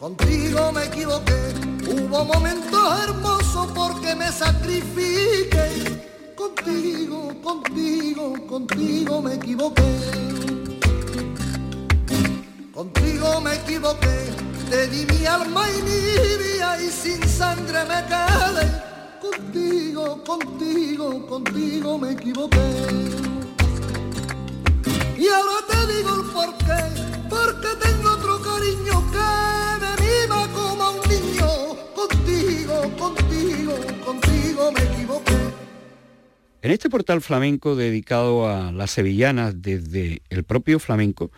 Contigo 0.00 0.72
me 0.72 0.86
equivoqué, 0.86 1.52
hubo 1.86 2.24
momentos 2.24 3.02
hermosos 3.02 3.70
porque 3.74 4.14
me 4.14 4.32
sacrifiqué. 4.32 6.32
Contigo, 6.34 7.34
contigo, 7.42 8.34
contigo 8.46 9.20
me 9.20 9.34
equivoqué. 9.34 9.82
Contigo 12.72 13.42
me 13.42 13.56
equivoqué, 13.56 14.32
te 14.70 14.86
di 14.86 15.04
mi 15.04 15.26
alma 15.26 15.68
y 15.68 15.82
mi 15.82 16.00
vida 16.44 16.82
y 16.82 16.88
sin 16.88 17.22
sangre 17.28 17.84
me 17.84 18.02
quedé. 18.06 18.72
Contigo, 19.20 20.24
contigo, 20.24 21.26
contigo 21.26 21.98
me 21.98 22.12
equivoqué. 22.12 22.58
Y 25.18 25.28
ahora 25.28 25.60
te 25.68 25.86
digo 25.92 26.14
el 26.14 26.22
porqué, 26.32 26.88
porque 27.28 27.68
tengo 27.82 28.12
otro 28.12 28.40
cariño 28.40 29.04
que 29.12 29.79
Contigo, 32.98 33.74
contigo, 34.04 34.72
me. 34.72 34.90
En 36.62 36.70
este 36.70 36.90
portal 36.90 37.22
flamenco 37.22 37.74
dedicado 37.74 38.46
a 38.46 38.70
las 38.70 38.90
sevillanas 38.90 39.62
desde 39.62 40.20
el 40.28 40.44
propio 40.44 40.78
flamenco, 40.78 41.32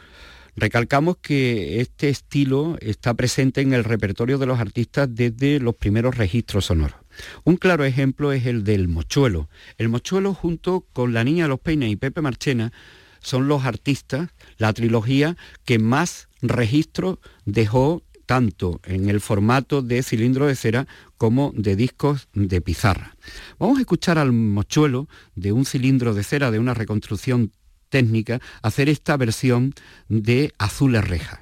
recalcamos 0.56 1.18
que 1.18 1.80
este 1.80 2.08
estilo 2.08 2.76
está 2.80 3.14
presente 3.14 3.60
en 3.60 3.72
el 3.72 3.84
repertorio 3.84 4.38
de 4.38 4.46
los 4.46 4.58
artistas 4.58 5.08
desde 5.10 5.60
los 5.60 5.76
primeros 5.76 6.16
registros 6.16 6.66
sonoros. 6.66 6.96
Un 7.44 7.56
claro 7.56 7.84
ejemplo 7.84 8.32
es 8.32 8.46
el 8.46 8.64
del 8.64 8.88
mochuelo. 8.88 9.48
El 9.78 9.88
mochuelo 9.88 10.34
junto 10.34 10.86
con 10.92 11.14
La 11.14 11.22
Niña 11.22 11.44
de 11.44 11.50
los 11.50 11.60
Peines 11.60 11.90
y 11.90 11.96
Pepe 11.96 12.20
Marchena 12.20 12.72
son 13.20 13.46
los 13.46 13.64
artistas, 13.64 14.30
la 14.56 14.72
trilogía 14.72 15.36
que 15.64 15.78
más 15.78 16.28
registros 16.40 17.18
dejó 17.44 18.02
tanto 18.26 18.80
en 18.84 19.08
el 19.08 19.20
formato 19.20 19.82
de 19.82 20.02
cilindro 20.02 20.46
de 20.46 20.56
cera 20.56 20.86
como 21.16 21.52
de 21.54 21.76
discos 21.76 22.28
de 22.32 22.60
pizarra. 22.60 23.16
Vamos 23.58 23.78
a 23.78 23.82
escuchar 23.82 24.18
al 24.18 24.32
mochuelo 24.32 25.08
de 25.34 25.52
un 25.52 25.64
cilindro 25.64 26.14
de 26.14 26.24
cera, 26.24 26.50
de 26.50 26.58
una 26.58 26.74
reconstrucción 26.74 27.52
técnica, 27.88 28.40
hacer 28.62 28.88
esta 28.88 29.16
versión 29.16 29.74
de 30.08 30.52
Azules 30.58 31.06
Rejas. 31.06 31.40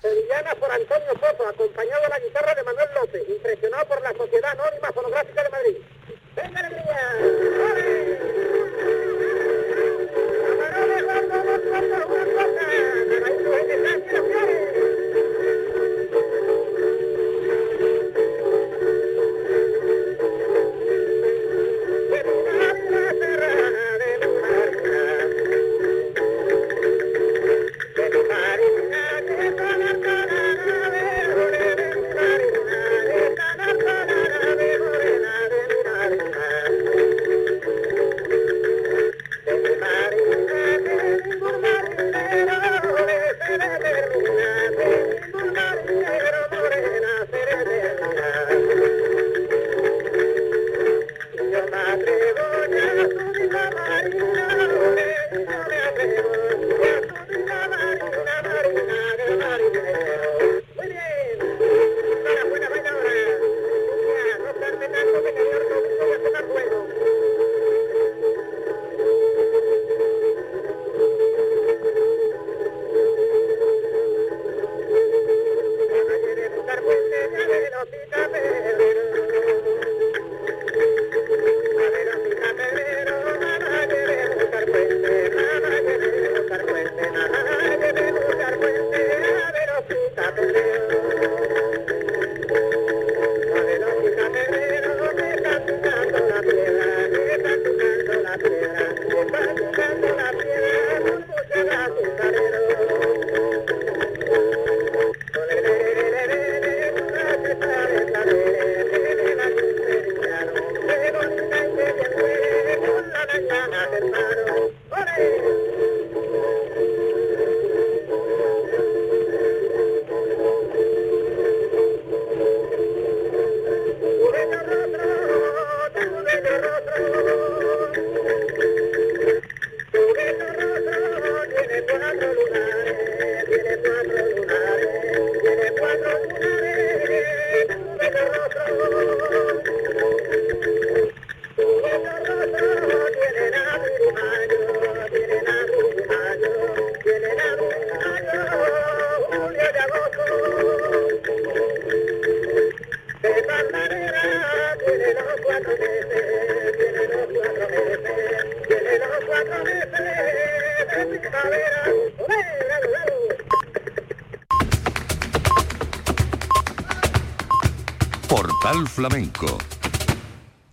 Flamenco. 169.10 169.58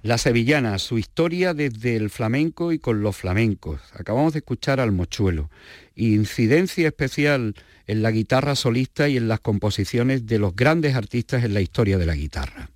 La 0.03 0.19
sevillana, 0.19 0.77
su 0.77 0.99
historia 0.99 1.55
desde 1.55 1.95
el 1.95 2.11
flamenco 2.11 2.71
y 2.71 2.77
con 2.77 3.01
los 3.01 3.17
flamencos. 3.17 3.81
Acabamos 3.93 4.33
de 4.33 4.39
escuchar 4.39 4.79
al 4.79 4.91
mochuelo. 4.91 5.49
Incidencia 5.95 6.87
especial 6.87 7.55
en 7.87 8.03
la 8.03 8.11
guitarra 8.11 8.53
solista 8.53 9.09
y 9.09 9.17
en 9.17 9.27
las 9.27 9.39
composiciones 9.39 10.27
de 10.27 10.37
los 10.37 10.55
grandes 10.55 10.93
artistas 10.93 11.43
en 11.45 11.55
la 11.55 11.61
historia 11.61 11.97
de 11.97 12.05
la 12.05 12.13
guitarra. 12.13 12.69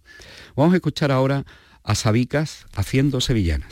Vamos 0.56 0.74
a 0.74 0.78
escuchar 0.78 1.12
ahora 1.12 1.46
a 1.84 1.94
Sabicas 1.94 2.66
haciendo 2.74 3.22
sevillanas. 3.22 3.70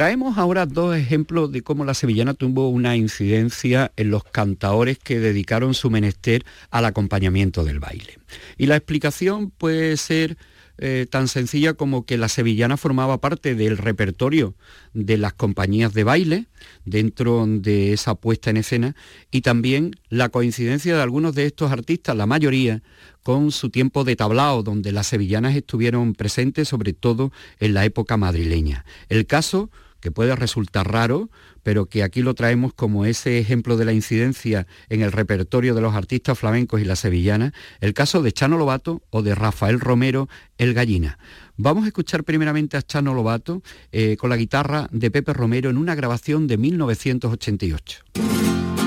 Traemos 0.00 0.38
ahora 0.38 0.64
dos 0.64 0.96
ejemplos 0.96 1.52
de 1.52 1.60
cómo 1.60 1.84
la 1.84 1.92
sevillana 1.92 2.32
tuvo 2.32 2.70
una 2.70 2.96
incidencia 2.96 3.92
en 3.96 4.10
los 4.10 4.24
cantaores 4.24 4.98
que 4.98 5.20
dedicaron 5.20 5.74
su 5.74 5.90
menester 5.90 6.42
al 6.70 6.86
acompañamiento 6.86 7.64
del 7.64 7.80
baile. 7.80 8.18
Y 8.56 8.64
la 8.64 8.76
explicación 8.76 9.50
puede 9.50 9.98
ser 9.98 10.38
eh, 10.78 11.06
tan 11.10 11.28
sencilla 11.28 11.74
como 11.74 12.06
que 12.06 12.16
la 12.16 12.30
sevillana 12.30 12.78
formaba 12.78 13.20
parte 13.20 13.54
del 13.54 13.76
repertorio 13.76 14.54
de 14.94 15.18
las 15.18 15.34
compañías 15.34 15.92
de 15.92 16.04
baile 16.04 16.46
dentro 16.86 17.44
de 17.46 17.92
esa 17.92 18.14
puesta 18.14 18.48
en 18.48 18.56
escena 18.56 18.96
y 19.30 19.42
también 19.42 19.90
la 20.08 20.30
coincidencia 20.30 20.96
de 20.96 21.02
algunos 21.02 21.34
de 21.34 21.44
estos 21.44 21.70
artistas, 21.72 22.16
la 22.16 22.24
mayoría, 22.24 22.82
con 23.22 23.52
su 23.52 23.68
tiempo 23.68 24.04
de 24.04 24.16
tablao, 24.16 24.62
donde 24.62 24.92
las 24.92 25.08
sevillanas 25.08 25.54
estuvieron 25.56 26.14
presentes 26.14 26.68
sobre 26.68 26.94
todo 26.94 27.32
en 27.58 27.74
la 27.74 27.84
época 27.84 28.16
madrileña. 28.16 28.86
El 29.10 29.26
caso 29.26 29.68
que 30.00 30.10
puede 30.10 30.34
resultar 30.34 30.90
raro, 30.90 31.30
pero 31.62 31.86
que 31.86 32.02
aquí 32.02 32.22
lo 32.22 32.34
traemos 32.34 32.72
como 32.72 33.04
ese 33.04 33.38
ejemplo 33.38 33.76
de 33.76 33.84
la 33.84 33.92
incidencia 33.92 34.66
en 34.88 35.02
el 35.02 35.12
repertorio 35.12 35.74
de 35.74 35.80
los 35.80 35.94
artistas 35.94 36.38
flamencos 36.38 36.80
y 36.80 36.84
la 36.84 36.96
sevillana, 36.96 37.52
el 37.80 37.94
caso 37.94 38.22
de 38.22 38.32
Chano 38.32 38.56
Lobato 38.56 39.02
o 39.10 39.22
de 39.22 39.34
Rafael 39.34 39.80
Romero, 39.80 40.28
El 40.58 40.74
Gallina. 40.74 41.18
Vamos 41.56 41.84
a 41.84 41.88
escuchar 41.88 42.24
primeramente 42.24 42.76
a 42.76 42.82
Chano 42.82 43.14
Lobato 43.14 43.62
eh, 43.92 44.16
con 44.16 44.30
la 44.30 44.36
guitarra 44.36 44.88
de 44.90 45.10
Pepe 45.10 45.34
Romero 45.34 45.70
en 45.70 45.76
una 45.76 45.94
grabación 45.94 46.46
de 46.46 46.56
1988. 46.56 48.79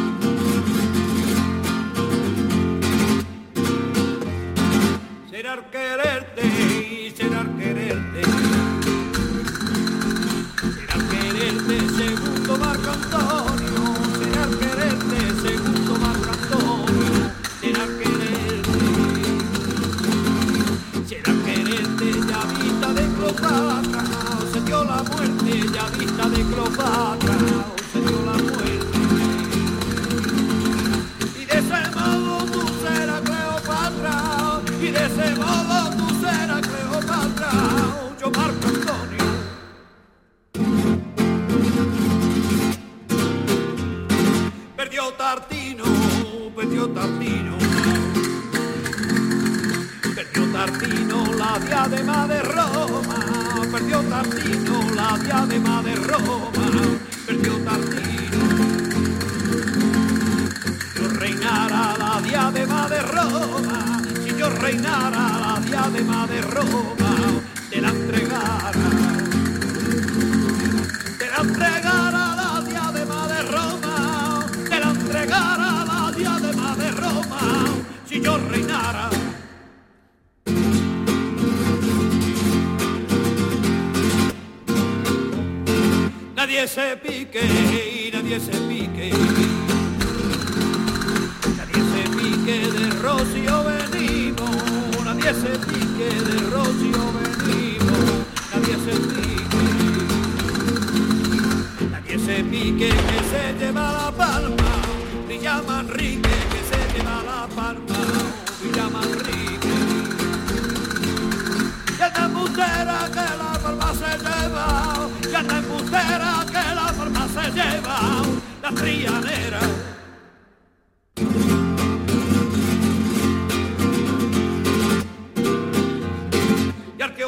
Vista 25.89 26.29
de 26.29 26.43
Cleopatra. 26.43 27.22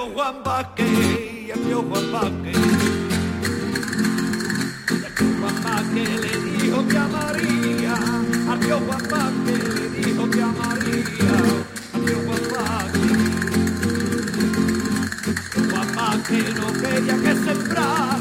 Arqueo 0.06 0.14
Juan 0.14 0.44
Vázquez, 0.44 0.88
y 1.48 1.52
arqueo 1.52 1.82
Juan 1.82 2.12
Vázquez. 2.12 2.58
Juan 5.42 5.96
le 5.96 6.34
dijo 6.62 6.88
que 6.88 6.98
a 6.98 7.08
María, 7.08 7.96
arqueo 8.52 8.80
Juan 8.82 9.04
Vázquez 9.10 9.64
le 9.74 9.90
dijo 9.90 10.30
que 10.30 10.42
a 10.44 10.48
María, 10.48 11.36
arqueo 11.96 12.20
Juan 12.28 12.44
Vázquez. 12.54 13.20
Papá 15.72 16.10
que 16.28 16.40
no 16.54 16.68
quería 16.74 17.16
que 17.24 17.34
sembrara, 17.44 18.15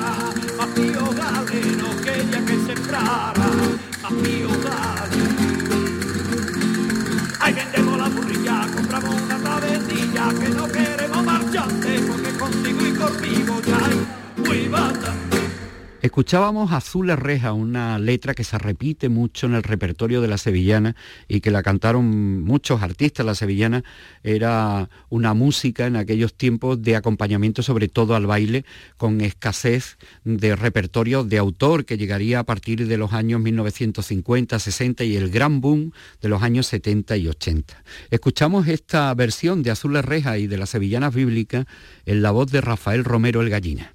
Escuchábamos 16.14 16.70
Azules 16.70 17.18
Reja, 17.18 17.52
una 17.54 17.98
letra 17.98 18.34
que 18.34 18.44
se 18.44 18.56
repite 18.56 19.08
mucho 19.08 19.48
en 19.48 19.54
el 19.54 19.64
repertorio 19.64 20.20
de 20.20 20.28
la 20.28 20.38
sevillana 20.38 20.94
y 21.26 21.40
que 21.40 21.50
la 21.50 21.64
cantaron 21.64 22.44
muchos 22.44 22.82
artistas. 22.82 23.26
La 23.26 23.34
sevillana 23.34 23.82
era 24.22 24.88
una 25.08 25.34
música 25.34 25.88
en 25.88 25.96
aquellos 25.96 26.32
tiempos 26.34 26.80
de 26.80 26.94
acompañamiento 26.94 27.64
sobre 27.64 27.88
todo 27.88 28.14
al 28.14 28.26
baile, 28.26 28.64
con 28.96 29.22
escasez 29.22 29.98
de 30.22 30.54
repertorio 30.54 31.24
de 31.24 31.38
autor 31.38 31.84
que 31.84 31.98
llegaría 31.98 32.38
a 32.38 32.44
partir 32.44 32.86
de 32.86 32.96
los 32.96 33.12
años 33.12 33.40
1950, 33.40 34.56
60 34.56 35.02
y 35.02 35.16
el 35.16 35.30
gran 35.30 35.60
boom 35.60 35.90
de 36.22 36.28
los 36.28 36.44
años 36.44 36.68
70 36.68 37.16
y 37.16 37.26
80. 37.26 37.82
Escuchamos 38.10 38.68
esta 38.68 39.12
versión 39.14 39.64
de 39.64 39.72
Azules 39.72 40.04
Reja 40.04 40.38
y 40.38 40.46
de 40.46 40.58
las 40.58 40.70
sevillanas 40.70 41.12
bíblicas 41.12 41.66
en 42.06 42.22
la 42.22 42.30
voz 42.30 42.52
de 42.52 42.60
Rafael 42.60 43.02
Romero 43.02 43.42
el 43.42 43.50
Gallina. 43.50 43.92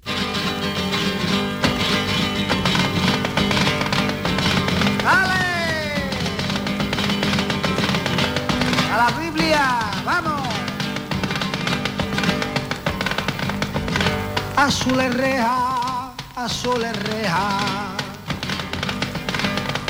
Azules 14.60 15.14
reja, 15.14 16.12
azules 16.36 16.94
reja. 17.04 17.94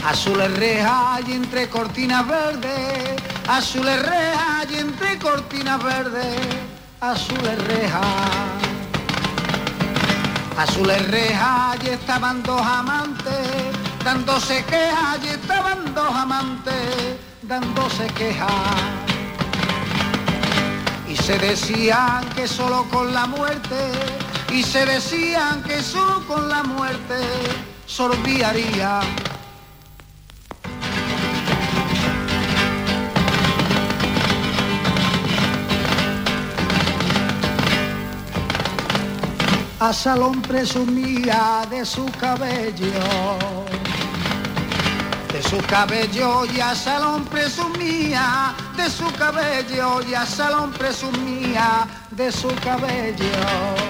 Azules 0.07 0.57
reja 0.59 1.19
y 1.27 1.33
entre 1.33 1.69
cortinas 1.69 2.25
verdes. 2.29 3.21
Azules 3.49 4.01
reja 4.01 4.63
y 4.71 4.77
entre 4.77 5.19
cortinas 5.19 5.83
verdes. 5.83 6.47
Azules 7.01 7.59
reja. 7.67 8.01
Azules 10.57 11.11
reja 11.11 11.75
y 11.83 11.89
estaban 11.89 12.41
dos 12.45 12.63
amantes 12.65 13.49
dándose 14.05 14.65
quejas 14.67 15.19
y 15.25 15.29
estaban 15.31 15.93
dos 15.97 16.15
amantes 16.15 17.17
dándose 17.43 18.07
quejas. 18.15 18.53
Y 21.09 21.17
se 21.17 21.41
decían 21.41 22.25
que 22.37 22.47
solo 22.47 22.85
con 22.89 23.13
la 23.13 23.27
muerte, 23.27 23.91
y 24.53 24.63
se 24.63 24.85
decían 24.87 25.63
que 25.63 25.83
solo 25.83 26.27
con 26.27 26.49
la 26.49 26.63
muerte 26.63 27.17
sorbiaría. 27.87 29.01
A 39.79 39.93
Salón 39.93 40.43
presumía 40.43 41.67
de 41.71 41.85
su 41.87 42.05
cabello 42.21 43.39
de 45.33 45.49
su 45.49 45.59
cabello 45.67 46.45
y 46.45 46.61
a 46.61 46.75
Salón 46.75 47.25
presumía, 47.25 48.55
de 48.77 48.91
su 48.91 49.11
cabello 49.13 50.03
y 50.03 50.15
a 50.15 50.27
Salón 50.27 50.73
presumía, 50.73 51.87
de 52.11 52.33
su 52.33 52.49
cabello. 52.57 53.90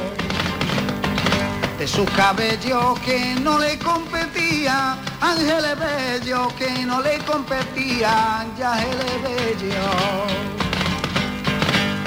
De 1.80 1.88
su 1.88 2.04
cabello 2.04 2.94
que 3.02 3.34
no 3.36 3.58
le 3.58 3.78
competía, 3.78 4.98
Ángeles 5.18 5.78
Bello 5.78 6.48
que 6.58 6.84
no 6.84 7.00
le 7.00 7.16
competía, 7.20 8.40
Ángeles 8.40 9.22
Bello. 9.22 9.90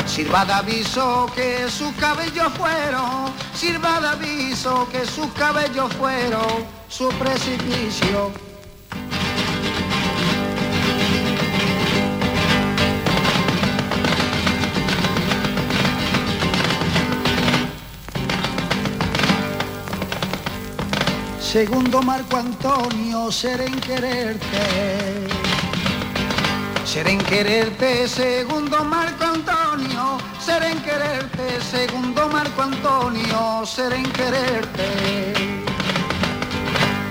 Sirva 0.06 0.46
de 0.46 0.54
aviso 0.54 1.26
que 1.34 1.68
sus 1.72 1.92
cabellos 1.94 2.54
fueron, 2.54 3.34
sirva 3.56 4.00
de 4.00 4.10
aviso 4.10 4.88
que 4.92 5.08
sus 5.08 5.34
cabellos 5.34 5.92
fueron 5.94 6.68
su 6.88 7.10
precipicio. 7.10 8.53
Segundo 21.54 22.02
Marco 22.02 22.38
Antonio, 22.38 23.32
seré 23.32 23.68
en 23.68 23.80
quererte. 23.80 25.28
Seré 26.84 27.12
en 27.12 27.20
quererte, 27.20 28.08
segundo 28.08 28.84
Marco 28.84 29.24
Antonio, 29.24 30.18
seré 30.40 30.72
en 30.72 30.82
quererte, 30.82 31.62
segundo 31.62 32.28
Marco 32.30 32.64
Antonio, 32.64 33.64
seré 33.68 33.98
en 33.98 34.12
quererte. 34.14 35.68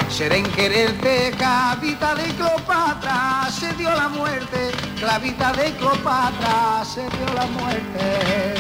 Seré 0.09 0.39
en 0.39 0.51
quererte, 0.51 1.33
clavita 1.39 2.17
de 2.17 2.25
Cleopatra, 2.35 3.49
se 3.49 3.73
dio 3.75 3.95
la 3.95 4.09
muerte, 4.09 4.73
clavita 4.99 5.53
de 5.53 5.71
Cleopatra, 5.77 6.85
se 6.85 7.03
dio 7.03 7.33
la 7.33 7.47
muerte. 7.47 8.55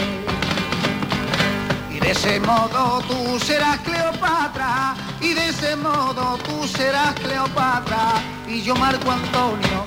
Y 1.90 1.98
de 1.98 2.12
ese 2.12 2.38
modo 2.38 3.02
tú 3.08 3.40
serás 3.40 3.78
Cleopatra, 3.78 4.94
y 5.22 5.34
de 5.34 5.48
ese 5.48 5.76
modo 5.76 6.38
tú 6.44 6.66
serás 6.66 7.14
Cleopatra, 7.14 8.22
y 8.48 8.62
yo 8.62 8.74
Marco 8.74 9.10
Antonio. 9.10 9.86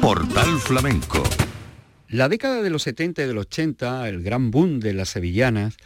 Portal 0.00 0.58
Flamenco. 0.58 1.22
La 2.08 2.28
década 2.28 2.62
de 2.62 2.70
los 2.70 2.82
70 2.82 3.22
y 3.22 3.26
del 3.26 3.38
80, 3.38 4.08
el 4.08 4.22
gran 4.22 4.50
boom 4.50 4.80
de 4.80 4.94
las 4.94 5.10
sevillanas, 5.10 5.76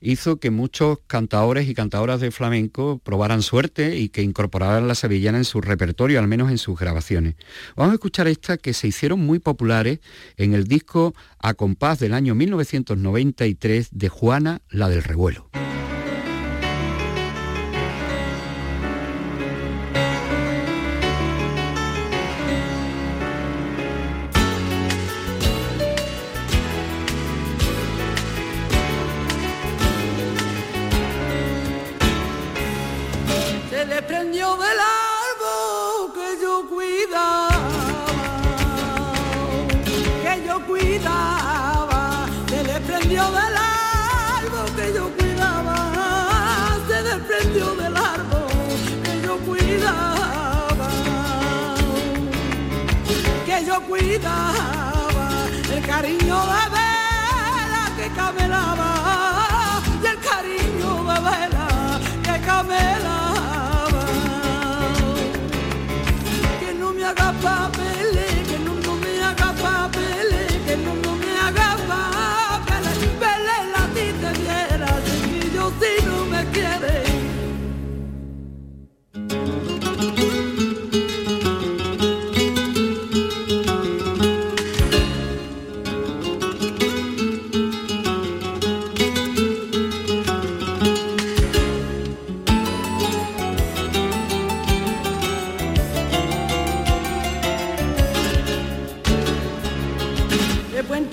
hizo 0.00 0.36
que 0.36 0.50
muchos 0.50 0.98
cantadores 1.06 1.68
y 1.68 1.74
cantadoras 1.74 2.20
de 2.20 2.30
flamenco 2.30 3.00
probaran 3.02 3.42
suerte 3.42 3.96
y 3.96 4.10
que 4.10 4.22
incorporaran 4.22 4.86
la 4.86 4.94
sevillana 4.94 5.38
en 5.38 5.44
su 5.44 5.60
repertorio, 5.60 6.18
al 6.18 6.28
menos 6.28 6.50
en 6.50 6.58
sus 6.58 6.78
grabaciones. 6.78 7.34
Vamos 7.74 7.92
a 7.92 7.94
escuchar 7.94 8.28
estas 8.28 8.58
que 8.58 8.74
se 8.74 8.88
hicieron 8.88 9.20
muy 9.20 9.38
populares 9.38 10.00
en 10.36 10.54
el 10.54 10.64
disco 10.64 11.14
A 11.38 11.54
compás 11.54 11.98
del 11.98 12.14
año 12.14 12.34
1993 12.34 13.88
de 13.92 14.08
Juana, 14.08 14.60
la 14.68 14.88
del 14.88 15.02
revuelo. 15.02 15.50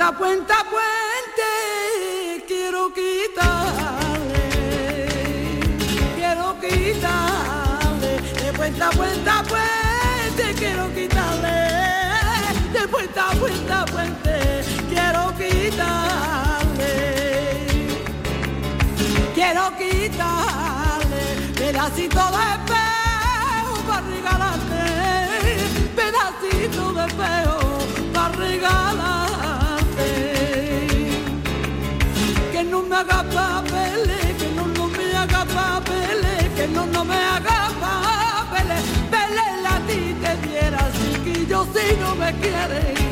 Puenta, 0.10 0.56
puente, 0.64 2.44
quiero 2.48 2.92
quitarle, 2.92 4.40
quiero 6.16 6.60
quitarle, 6.60 8.20
de 8.42 8.54
puenta, 8.54 8.90
puenta, 8.90 9.44
puente, 9.44 10.56
quiero 10.58 10.92
quitarle, 10.96 11.70
de 12.74 12.88
puenta, 12.88 13.30
puenta, 13.40 13.86
puente, 13.86 14.64
quiero 14.90 15.34
quitarle, 15.38 16.88
quiero 19.36 19.72
quitarle, 19.78 21.22
pedacito 21.56 22.24
de 22.32 22.44
espejo 22.56 23.74
para 23.88 24.08
regalarte, 24.08 24.84
pedacito 25.96 26.94
de 26.94 27.06
espejo 27.06 27.60
para 28.14 28.36
regalar. 28.36 29.51
Me 32.92 32.98
haga 32.98 33.24
papeles, 33.24 34.36
que 34.38 34.50
no, 34.54 34.68
no 34.68 34.88
me 34.88 35.16
haga 35.16 35.46
papeles, 35.46 36.50
que 36.56 36.68
no, 36.68 36.86
no 36.88 37.06
me 37.06 37.16
haga 37.16 37.70
papeles, 37.80 38.84
pele 39.10 39.46
la 39.64 39.80
ti 39.88 40.14
te 40.22 40.48
diera, 40.48 40.90
yo 41.48 41.66
si 41.74 41.96
no 42.02 42.16
me 42.16 42.34
quiere. 42.34 43.11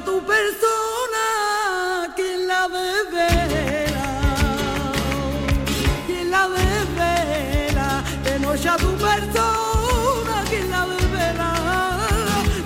Tu 0.00 0.20
persona 0.24 1.24
quien 2.16 2.48
la 2.48 2.66
desvela, 2.68 4.06
quien 6.06 6.30
la 6.30 6.48
desvela, 6.48 8.02
de 8.24 8.38
noche 8.40 8.68
a 8.68 8.76
tu 8.76 8.92
persona 8.96 10.44
quien 10.48 10.68
la 10.70 10.86
desvela, 10.86 11.52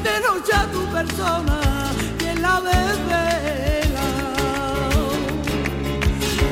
de 0.03 0.21
noche 0.27 0.53
a 0.55 0.67
tu 0.73 0.87
persona 0.87 1.61
quien 2.19 2.41
la 2.41 2.61
desvela, 2.61 4.07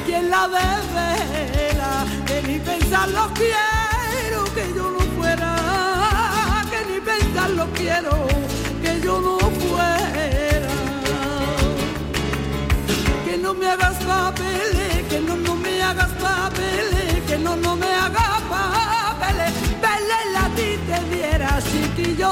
quien 0.05 0.31
la 0.31 0.49
desvela, 0.49 2.05
que 2.27 2.43
ni 2.43 2.59
pensarlo 2.59 3.31
quiero 3.35 4.45
que 4.55 4.75
yo 4.77 4.91
no 4.91 5.01
fuera, 5.17 5.57
que 6.71 6.93
ni 6.93 7.01
pensarlo 7.01 7.67
quiero 7.75 8.36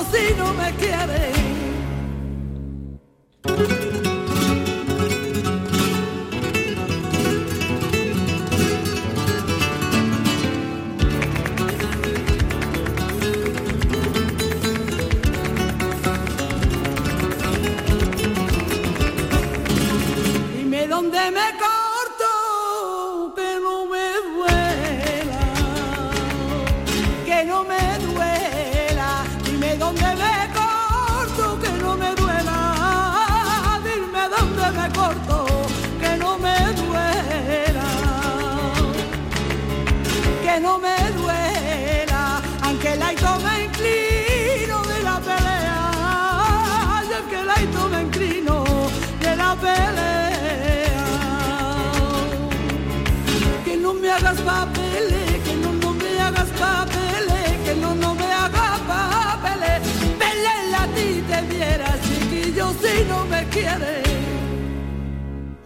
si 0.03 0.35
no 0.35 0.53
me 0.55 0.73
quieres. 0.73 1.44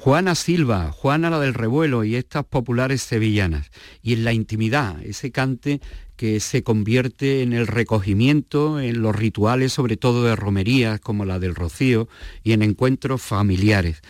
Juana 0.01 0.35
Silva, 0.35 0.91
Juana 0.93 1.29
la 1.29 1.39
del 1.39 1.55
revuelo 1.55 2.05
y 2.05 2.17
estas 2.17 2.45
populares 2.45 3.03
sevillanas. 3.03 3.71
Y 4.03 4.15
en 4.15 4.25
la 4.25 4.33
intimidad, 4.33 5.03
ese 5.03 5.31
cante 5.33 5.81
que 6.17 6.41
se 6.41 6.63
convierte 6.63 7.43
en 7.43 7.53
el 7.53 7.67
recogimiento, 7.67 8.81
en 8.81 9.03
los 9.03 9.15
rituales, 9.15 9.73
sobre 9.73 9.97
todo 9.97 10.25
de 10.25 10.35
romerías 10.35 10.99
como 11.01 11.25
la 11.25 11.39
del 11.39 11.55
Rocío, 11.55 12.09
y 12.43 12.53
en 12.53 12.63
encuentros 12.63 13.21
familiares. 13.23 14.01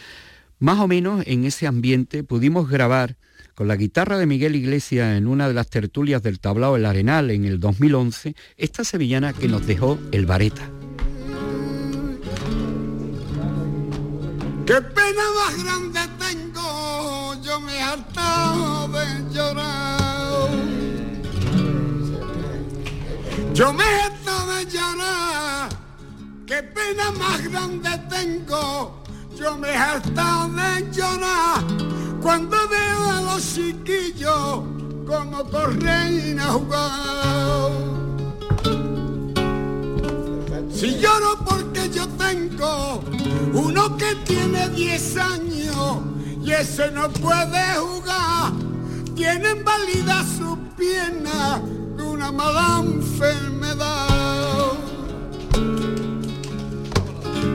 Más 0.58 0.78
o 0.78 0.88
menos 0.88 1.24
en 1.26 1.44
ese 1.44 1.66
ambiente 1.66 2.22
pudimos 2.22 2.68
grabar 2.68 3.16
con 3.54 3.66
la 3.66 3.76
guitarra 3.76 4.18
de 4.18 4.26
Miguel 4.26 4.54
Iglesias 4.56 5.16
en 5.16 5.26
una 5.26 5.48
de 5.48 5.54
las 5.54 5.68
tertulias 5.68 6.22
del 6.22 6.38
Tablao 6.38 6.76
El 6.76 6.86
Arenal 6.86 7.30
en 7.30 7.44
el 7.44 7.58
2011, 7.58 8.34
esta 8.56 8.84
sevillana 8.84 9.32
que 9.32 9.48
nos 9.48 9.66
dejó 9.66 9.98
el 10.12 10.26
Vareta. 10.26 10.70
Qué 14.68 14.82
pena 14.82 15.22
más 15.34 15.64
grande 15.64 16.00
tengo, 16.18 17.34
yo 17.42 17.58
me 17.58 17.74
he 17.74 17.82
hartado 17.82 18.88
de 18.88 19.32
llorar. 19.32 20.50
Yo 23.54 23.72
me 23.72 23.82
he 23.82 24.00
hartado 24.02 24.56
de 24.56 24.66
llorar, 24.66 25.68
qué 26.46 26.62
pena 26.62 27.10
más 27.12 27.42
grande 27.44 27.88
tengo, 28.10 29.02
yo 29.34 29.56
me 29.56 29.70
he 29.70 29.76
hartado 29.76 30.48
de 30.50 30.92
llorar 30.92 31.64
cuando 32.20 32.56
veo 32.68 33.10
a 33.10 33.22
los 33.22 33.54
chiquillos 33.54 34.64
como 35.06 35.44
corren 35.44 36.38
a 36.38 36.48
jugar. 36.52 38.07
Si 40.78 40.96
lloro 41.00 41.36
porque 41.44 41.90
yo 41.90 42.06
tengo 42.10 43.02
uno 43.52 43.96
que 43.96 44.14
tiene 44.24 44.68
10 44.68 45.16
años 45.16 46.02
y 46.40 46.52
ese 46.52 46.92
no 46.92 47.10
puede 47.10 47.74
jugar, 47.74 48.52
tiene 49.16 49.54
válida 49.54 50.24
su 50.38 50.56
pierna 50.76 51.60
de 51.96 52.02
una 52.04 52.30
mala 52.30 52.80
enfermedad. 52.84 54.06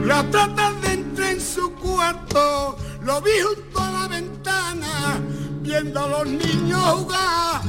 La 0.04 0.22
trata 0.30 0.72
de 0.82 0.92
entrar 0.92 1.30
en 1.30 1.40
su 1.40 1.72
cuarto, 1.76 2.76
lo 3.00 3.22
vi 3.22 3.40
junto 3.42 3.80
a 3.80 3.90
la 3.90 4.08
ventana, 4.08 5.18
viendo 5.62 5.98
a 5.98 6.08
los 6.08 6.26
niños 6.26 6.84
jugar, 6.90 7.62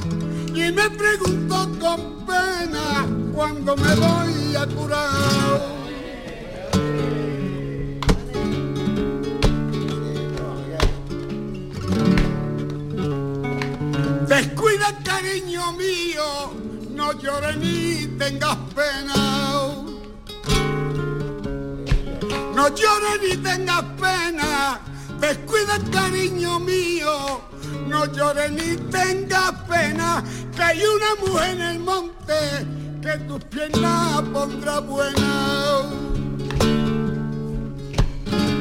y 0.56 0.72
me 0.72 0.90
preguntó 0.90 1.70
con 1.80 2.26
pena 2.26 3.06
cuando 3.34 3.76
me 3.76 3.96
voy 3.96 4.56
a 4.56 4.66
curar. 4.68 5.76
Descuida, 14.28 14.98
cariño 15.04 15.74
mío, 15.74 16.54
no 16.92 17.12
llores 17.20 17.58
ni 17.58 18.08
tengas 18.18 18.58
pena. 18.74 19.14
No 22.56 22.70
llores 22.70 23.20
ni 23.22 23.38
tengas 23.44 23.84
pena, 24.00 24.80
descuida, 25.20 25.78
cariño 25.92 26.60
mío, 26.62 27.42
no 27.96 28.06
llores 28.08 28.52
ni 28.52 28.76
tengas 28.92 29.54
pena, 29.70 30.22
que 30.54 30.62
hay 30.62 30.82
una 30.98 31.12
mujer 31.22 31.50
en 31.52 31.62
el 31.62 31.80
monte 31.80 32.40
que 33.02 33.14
tus 33.26 33.42
piernas 33.46 34.22
pondrá 34.34 34.80
buena. 34.80 35.84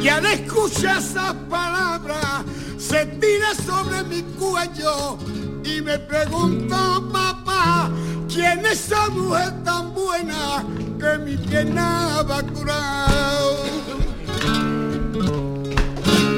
Y 0.01 0.09
al 0.09 0.25
escuchar 0.27 0.99
esas 0.99 1.35
palabras, 1.51 2.45
se 2.79 3.07
tira 3.07 3.51
sobre 3.67 4.05
mi 4.05 4.23
cuello 4.39 5.19
y 5.65 5.81
me 5.81 5.99
pregunto, 5.99 6.77
papá, 7.13 7.91
¿quién 8.33 8.65
es 8.67 8.87
esa 8.87 9.09
mujer 9.09 9.53
tan 9.65 9.95
buena 9.95 10.65
que 11.01 11.19
mi 11.25 11.37
pierna 11.37 12.23
va 12.23 12.39
a 12.39 12.43
curar? 12.43 13.55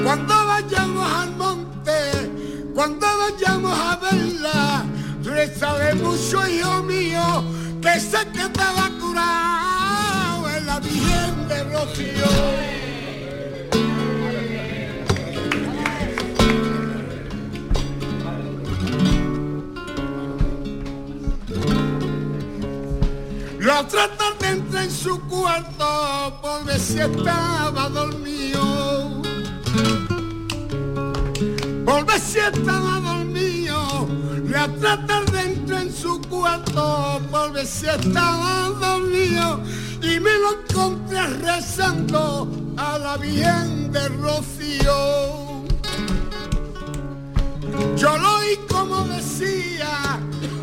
Cuando 0.03 0.47
cuando 2.77 3.07
vayamos 3.07 3.73
a 3.73 3.97
verla, 3.97 4.85
rezaré 5.23 5.95
mucho, 5.95 6.47
hijo 6.47 6.83
mío, 6.83 7.43
que 7.81 7.99
sé 7.99 8.19
que 8.35 8.47
te 8.51 8.61
va 8.61 8.85
a 8.85 8.91
curar 9.01 10.59
en 10.59 10.67
la 10.67 10.79
Virgen 10.81 11.49
de 11.49 11.65
Rocío. 11.73 12.33
La 23.59 23.81
otra 23.81 24.07
tarde 24.19 24.49
entré 24.51 24.83
en 24.83 24.91
su 24.91 25.19
cuarto 25.29 26.39
por 26.43 26.67
ver 26.67 26.79
si 26.79 27.01
estaba 27.01 27.89
dormido. 27.89 29.06
Por 31.87 32.05
ver 32.05 32.21
si 32.21 32.39
estaba 32.41 33.01
dormido. 33.01 34.09
La 34.49 34.65
otra 34.65 35.07
tarde 35.07 35.41
entré 35.53 35.83
en 35.83 35.93
su 35.93 36.21
cuarto 36.23 37.21
por 37.31 37.53
ver 37.53 37.65
si 37.67 37.87
estaba 37.87 38.71
dormido. 38.81 39.61
Y 40.03 40.19
me 40.19 40.37
lo 40.39 40.61
encontré 40.61 41.25
rezando 41.27 42.51
a 42.77 42.99
la 42.99 43.17
Virgen 43.17 43.93
de 43.93 44.09
Rocío. 44.09 45.65
Yo 47.97 48.19
lo 48.19 48.37
oí 48.39 48.59
como 48.69 49.05
decía, 49.05 50.19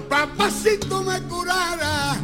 papá 0.10 0.50
si 0.52 0.78
tú 0.78 1.02
me 1.04 1.22
curaras 1.24 2.20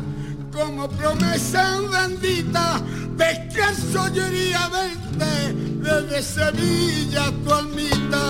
como 0.59 0.89
promesa 0.89 1.79
bendita, 1.89 2.81
descanso 3.15 4.09
yo 4.13 4.27
iría 4.27 4.65
a 4.65 4.69
verte 4.69 5.53
desde 5.53 6.21
Sevilla 6.21 7.31
tu 7.43 7.53
almita. 7.53 8.23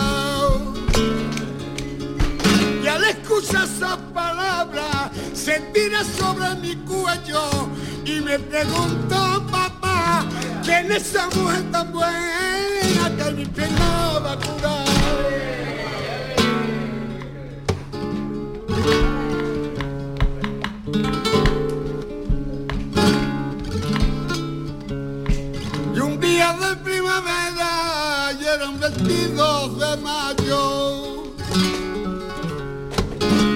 Y 2.84 2.88
al 2.88 3.03
escuchar 3.03 3.63
esas 3.65 3.97
palabras, 4.13 5.11
se 5.34 5.59
tira 5.73 6.03
sobre 6.03 6.53
mi 6.61 6.75
cuello 6.86 7.49
y 8.05 8.21
me 8.21 8.38
pregunto, 8.38 9.45
papá, 9.51 10.23
¿quién 10.63 10.91
es 10.91 11.15
esa 11.15 11.27
mujer 11.30 11.63
tan 11.71 11.91
buena 11.91 13.15
que 13.17 13.32
mi 13.32 13.45
pena 13.45 14.19
va 14.23 14.34
a 14.34 14.38
curar? 14.38 14.89
Día 26.50 26.70
de 26.70 26.76
primavera 26.78 28.32
y 28.39 28.43
era 28.43 28.70
un 28.70 28.80
22 28.80 29.80
de 29.80 29.97
mayo. 29.97 31.34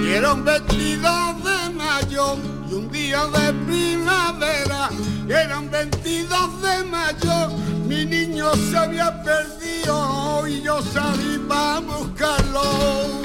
Y 0.04 0.10
era 0.10 0.32
un 0.32 0.44
22 0.44 1.44
de 1.44 1.70
mayo 1.70 2.36
y 2.70 2.74
un 2.74 2.92
día 2.92 3.26
de 3.26 3.52
primavera. 3.66 4.90
Y 5.26 5.32
era 5.32 5.58
un 5.58 5.70
22 5.70 6.62
de 6.62 6.84
mayo. 6.84 7.48
Mi 7.88 8.04
niño 8.04 8.54
se 8.70 8.78
había 8.78 9.22
perdido 9.24 10.46
y 10.46 10.62
yo 10.62 10.80
salí 10.80 11.38
para 11.48 11.80
buscarlo. 11.80 13.23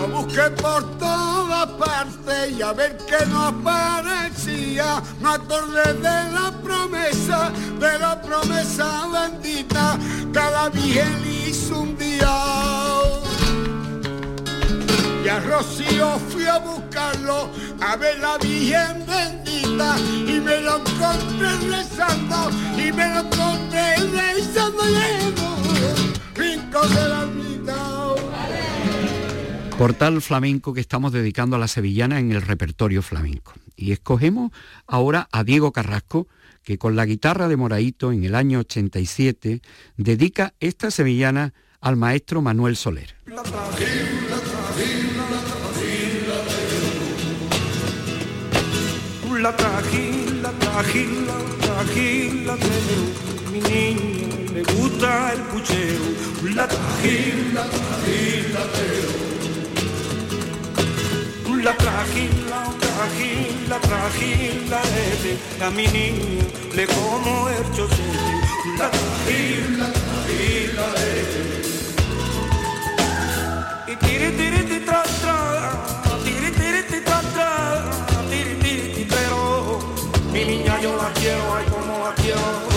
Lo 0.00 0.08
busqué 0.08 0.48
por 0.62 0.82
todas 0.98 1.66
partes 1.72 2.52
y 2.56 2.62
a 2.62 2.72
ver 2.72 2.96
qué 3.06 3.26
no 3.26 3.48
aparecía. 3.48 5.02
Me 5.20 5.28
acordé 5.28 5.92
de 5.92 6.32
la 6.32 6.50
promesa, 6.64 7.52
de 7.78 7.98
la 7.98 8.18
promesa 8.22 9.06
bendita 9.12 9.98
que 10.32 10.38
la 10.38 10.70
Virgen 10.70 11.22
hizo 11.46 11.80
un 11.80 11.98
día. 11.98 12.34
Y 15.22 15.28
a 15.28 15.38
Rocío 15.40 16.18
fui 16.30 16.46
a 16.46 16.58
buscarlo, 16.60 17.50
a 17.82 17.94
ver 17.96 18.20
la 18.20 18.38
Virgen 18.38 19.04
bendita. 19.06 19.98
Y 19.98 20.40
me 20.40 20.62
lo 20.62 20.78
encontré 20.78 21.50
rezando, 21.68 22.48
y 22.74 22.90
me 22.90 23.06
lo 23.06 23.20
encontré 23.20 23.96
rezando 23.96 24.82
lleno, 24.86 25.56
rincón 26.34 26.94
de 26.94 27.08
la 27.08 27.26
mitad. 27.26 27.99
Portal 29.80 30.20
flamenco 30.20 30.74
que 30.74 30.82
estamos 30.82 31.10
dedicando 31.10 31.56
a 31.56 31.58
la 31.58 31.66
sevillana 31.66 32.18
en 32.18 32.32
el 32.32 32.42
repertorio 32.42 33.00
flamenco. 33.00 33.54
Y 33.76 33.92
escogemos 33.92 34.52
ahora 34.86 35.26
a 35.32 35.42
Diego 35.42 35.72
Carrasco, 35.72 36.28
que 36.62 36.76
con 36.76 36.96
la 36.96 37.06
guitarra 37.06 37.48
de 37.48 37.56
Moraito 37.56 38.12
en 38.12 38.22
el 38.24 38.34
año 38.34 38.58
87 38.58 39.62
dedica 39.96 40.52
esta 40.60 40.90
sevillana 40.90 41.54
al 41.80 41.96
maestro 41.96 42.42
Manuel 42.42 42.76
Soler. 42.76 43.14
La 43.24 43.42
mi 53.50 53.60
gusta 54.76 55.32
el. 55.32 56.54
La. 56.54 56.68
La 61.62 61.76
trají, 61.76 62.30
la 62.48 62.62
trají, 62.80 63.66
la 63.68 63.78
trají, 63.80 64.66
la 64.70 64.80
ete, 64.80 65.36
a 65.62 65.68
mi 65.70 65.86
niño 65.88 66.42
le 66.74 66.86
como 66.86 67.50
el 67.50 67.64
chocete. 67.76 68.32
La 68.78 68.90
trají, 68.90 69.76
la 69.76 69.92
trají, 69.92 70.70
la 70.74 70.88
ete. 71.18 71.42
Y 73.92 73.96
tiri, 73.96 74.30
tiri, 74.38 74.62
ti, 74.70 74.80
tra, 74.86 75.02
tra, 75.20 75.36
tiri, 76.24 76.50
tiri, 76.50 76.82
ti, 76.90 77.00
tra, 77.04 77.20
tra, 77.34 77.50
tiri, 78.30 78.54
tiri, 78.62 78.92
ti, 78.94 79.06
pero 79.10 79.80
mi 80.32 80.44
niña 80.44 80.80
yo 80.80 80.96
la 80.96 81.12
quiero, 81.12 81.56
ay 81.56 81.64
como 81.66 81.98
la 81.98 82.14
quiero. 82.14 82.70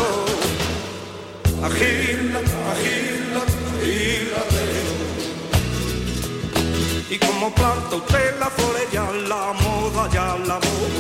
Y 7.14 7.20
como 7.20 7.54
planta 7.54 7.96
usted 7.96 8.40
la 8.40 8.48
flores 8.48 8.92
ya 8.92 9.04
la 9.30 9.54
moda, 9.54 10.10
ya 10.10 10.36
la 10.48 10.56
moda. 10.56 11.00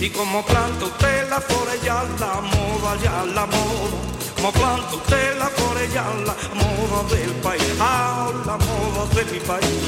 Y 0.00 0.08
como 0.08 0.42
planta 0.46 0.86
usted 0.86 1.28
la 1.28 1.38
flores 1.42 1.82
ya 1.84 2.02
la 2.18 2.40
moda, 2.40 2.96
ya 3.04 3.22
la 3.34 3.44
moda. 3.44 3.98
Como 4.36 4.50
planta 4.52 4.96
usted 4.96 5.36
la 5.38 5.46
flores 5.48 5.92
ya 5.92 6.04
la 6.24 6.34
moda 6.54 7.02
del 7.10 7.32
país, 7.42 7.62
ah, 7.80 8.32
la 8.46 8.56
moda 8.56 9.04
de 9.14 9.24
mi 9.30 9.40
país. 9.40 9.84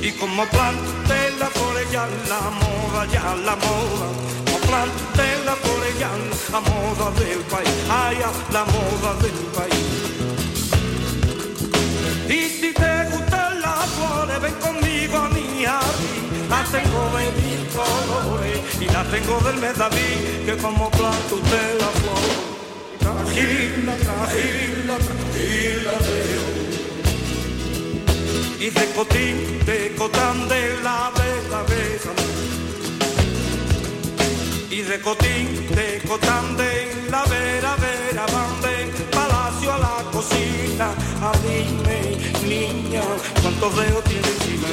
Y 0.00 0.12
como 0.12 0.46
planta 0.46 0.80
usted 1.02 1.38
la 1.38 1.46
flores 1.50 1.92
ya 1.92 2.08
la 2.30 2.40
moda, 2.62 3.04
ya 3.12 3.34
la 3.44 3.54
moda. 3.54 4.06
Como 4.46 4.58
planta 4.60 4.96
usted 5.10 5.44
la 5.44 5.54
flores 5.56 5.98
ya 5.98 6.10
la 6.52 6.60
moda 6.60 7.10
del 7.20 7.40
país, 7.52 7.68
ah, 7.90 8.12
la 8.50 8.64
moda 8.64 9.14
de 9.20 9.28
mi 9.30 9.46
país. 9.54 9.95
Y 12.28 12.48
si 12.48 12.72
te 12.72 13.04
gustan 13.10 13.60
las 13.60 13.86
flores, 13.90 14.40
ven 14.40 14.54
conmigo 14.54 15.16
a 15.16 15.28
mi 15.28 15.64
jardín. 15.64 16.48
Las 16.50 16.70
tengo 16.70 17.10
de 17.16 17.24
mil 17.42 17.66
colores 17.68 18.60
y 18.80 18.84
las 18.86 19.10
tengo 19.10 19.40
del 19.40 19.56
medallín, 19.56 20.46
que 20.46 20.56
como 20.56 20.90
planta 20.90 21.34
usted 21.34 21.80
la 21.80 21.88
flor. 22.00 22.26
Trajila, 22.98 23.94
trajila, 23.96 24.96
trajila 24.96 25.92
de 26.06 26.36
y 28.58 28.70
de 28.70 28.86
cotín, 28.96 29.64
de 29.64 29.94
cotán 29.96 30.48
de 30.48 30.76
la 30.82 31.12
besa, 31.14 31.62
besa. 31.68 32.10
Y 34.70 34.82
de 34.82 35.00
cotín, 35.00 35.68
de 35.74 36.02
cotán 36.08 36.56
de 36.56 36.92
la 37.10 37.22
vera, 37.24 37.76
vera, 37.76 38.26
van 38.26 38.60
palacio 39.66 39.72
a 39.72 39.78
la 39.78 40.10
cocina. 40.10 40.90
A 41.22 41.32
dime, 41.42 42.16
niña, 42.46 43.02
cuántos 43.42 43.76
dedos 43.76 44.04
tiene 44.04 44.28
encima. 44.28 44.68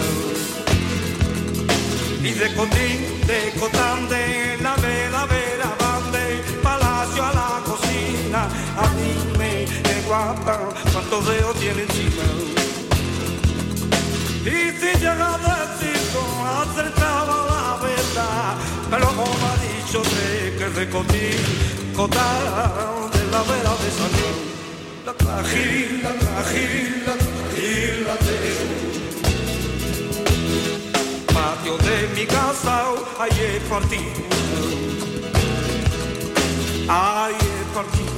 Y 2.22 2.32
de 2.32 2.56
cotín, 2.56 3.28
de 3.28 3.54
cotán 3.60 4.08
de 4.10 4.58
la 4.62 4.76
vera, 4.76 5.76
van 5.80 6.12
del 6.12 6.40
palacio 6.62 7.24
a 7.26 7.34
la 7.34 7.62
cocina. 7.66 8.48
A 8.78 8.88
dime, 8.96 9.66
guapa, 10.08 10.60
cuántos 10.92 11.28
dedos 11.28 11.56
tiene 11.60 11.84
encima. 11.84 12.24
Y 14.46 14.72
si 14.80 15.00
llega 15.00 15.36
a 15.36 15.38
decir 15.38 15.94
acertaba 16.62 17.36
la 17.50 17.78
verdad, 17.82 18.56
pero 18.90 19.08
como 19.08 19.24
ha 19.24 19.56
dicho 19.64 20.04
sé 20.04 20.56
que 20.58 20.70
de 20.80 20.90
cotín, 20.90 21.94
cotán 21.96 23.12
de 23.12 23.24
la 23.32 23.42
vera 23.44 23.74
de 23.82 23.92
salud. 23.92 24.53
Patio 31.34 31.78
de 31.78 32.08
mi 32.16 32.26
casa, 32.26 32.86
partido. 37.74 38.14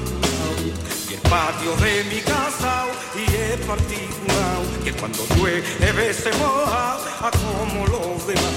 Y 1.10 1.14
el 1.14 1.22
patio 1.22 1.76
de 1.78 2.04
mi 2.04 2.22
casa 2.22 2.86
y 3.16 3.24
es 3.34 3.60
particular 3.66 4.58
que 4.84 4.92
cuando 4.94 5.26
llueve 5.36 6.14
se 6.14 6.32
moja 6.34 6.98
a 7.22 7.32
como 7.32 7.88
los 7.88 8.28
demás. 8.28 8.54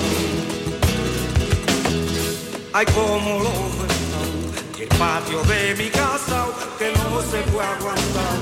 Ay 2.72 2.86
como 2.94 3.38
los 3.42 3.78
demás 3.78 3.87
y 4.78 4.82
el 4.82 4.88
patio 4.88 5.42
de 5.42 5.74
mi 5.76 5.90
casa 5.90 6.46
que 6.78 6.92
no 6.92 7.20
se 7.22 7.38
puede 7.50 7.66
aguantar 7.66 8.38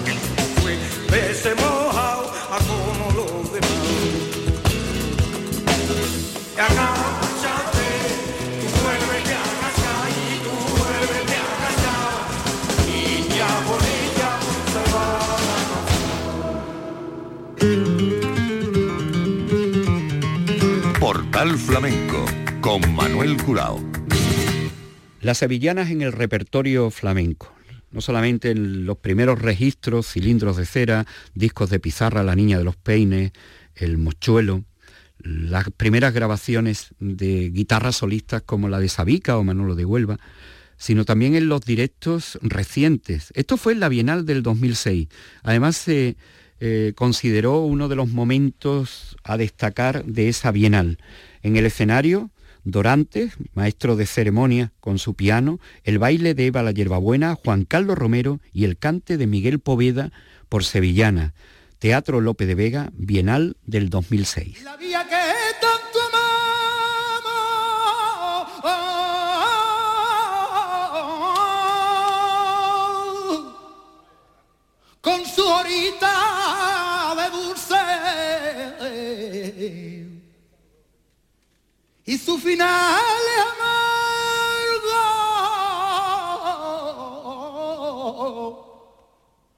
llueve 0.61 1.34
se 1.34 1.55
moja 1.55 2.20
a 2.51 2.59
como 2.59 3.11
los 3.12 3.53
demás. 3.53 3.70
Y 6.55 6.61
agáchate 6.61 7.89
tú 8.61 8.66
vuelves 8.82 9.26
a 9.30 9.41
agachar 9.53 10.09
y 10.11 10.39
tú 10.45 10.55
vuelves 10.76 11.28
a 11.32 11.43
agachar 11.57 12.14
niña 12.87 13.51
bonita 13.66 14.30
se 14.72 14.82
va 14.93 15.07
Portal 21.01 21.51
Flamenco 21.59 22.20
con 22.61 22.80
Manuel 22.95 23.32
Curao. 23.43 23.95
Las 25.27 25.39
sevillanas 25.39 25.91
en 25.91 26.03
el 26.03 26.12
repertorio 26.12 26.89
flamenco. 26.93 27.53
No 27.91 28.01
solamente 28.01 28.53
en 28.53 28.87
los 28.87 28.99
primeros 28.99 29.43
registros, 29.43 30.07
cilindros 30.07 30.57
de 30.57 30.66
cera, 30.66 31.05
discos 31.35 31.68
de 31.68 31.81
pizarra, 31.81 32.22
La 32.22 32.37
Niña 32.37 32.59
de 32.59 32.62
los 32.62 32.77
Peines, 32.77 33.33
El 33.74 33.99
Mochuelo, 33.99 34.62
las 35.18 35.68
primeras 35.77 36.14
grabaciones 36.14 36.95
de 37.01 37.51
guitarras 37.51 37.97
solistas 37.97 38.43
como 38.43 38.68
la 38.68 38.79
de 38.79 38.89
Sabica 38.89 39.37
o 39.37 39.43
Manolo 39.43 39.74
de 39.74 39.85
Huelva, 39.85 40.20
sino 40.77 41.05
también 41.05 41.35
en 41.35 41.49
los 41.49 41.62
directos 41.62 42.39
recientes. 42.41 43.33
Esto 43.35 43.57
fue 43.57 43.72
en 43.72 43.81
la 43.81 43.89
Bienal 43.89 44.27
del 44.27 44.45
2006. 44.45 45.09
Además 45.43 45.77
se 45.77 46.16
eh, 46.61 46.93
consideró 46.95 47.62
uno 47.62 47.89
de 47.89 47.97
los 47.97 48.11
momentos 48.11 49.16
a 49.24 49.37
destacar 49.37 50.05
de 50.05 50.29
esa 50.29 50.53
Bienal. 50.53 50.99
En 51.43 51.57
el 51.57 51.66
escenario, 51.66 52.31
Dorantes, 52.66 53.34
maestro 53.54 53.94
de 53.94 54.06
ceremonia 54.06 54.72
con 54.80 54.98
su 54.98 55.14
piano, 55.14 55.60
el 55.84 56.00
baile 56.00 56.34
de 56.34 56.46
Eva 56.46 56.64
la 56.64 56.72
Yerbabuena, 56.72 57.36
Juan 57.36 57.64
Carlos 57.64 57.96
Romero 57.96 58.40
y 58.52 58.64
el 58.64 58.76
cante 58.76 59.16
de 59.16 59.28
Miguel 59.28 59.60
Poveda 59.60 60.10
por 60.48 60.64
Sevillana. 60.64 61.32
Teatro 61.78 62.20
Lope 62.20 62.44
de 62.44 62.56
Vega, 62.56 62.90
Bienal 62.94 63.56
del 63.64 63.88
2006. 63.88 64.64
La 64.64 64.76
vía 64.76 65.06
que 65.08 65.26
y 82.07 82.16
su 82.16 82.38
final 82.38 82.64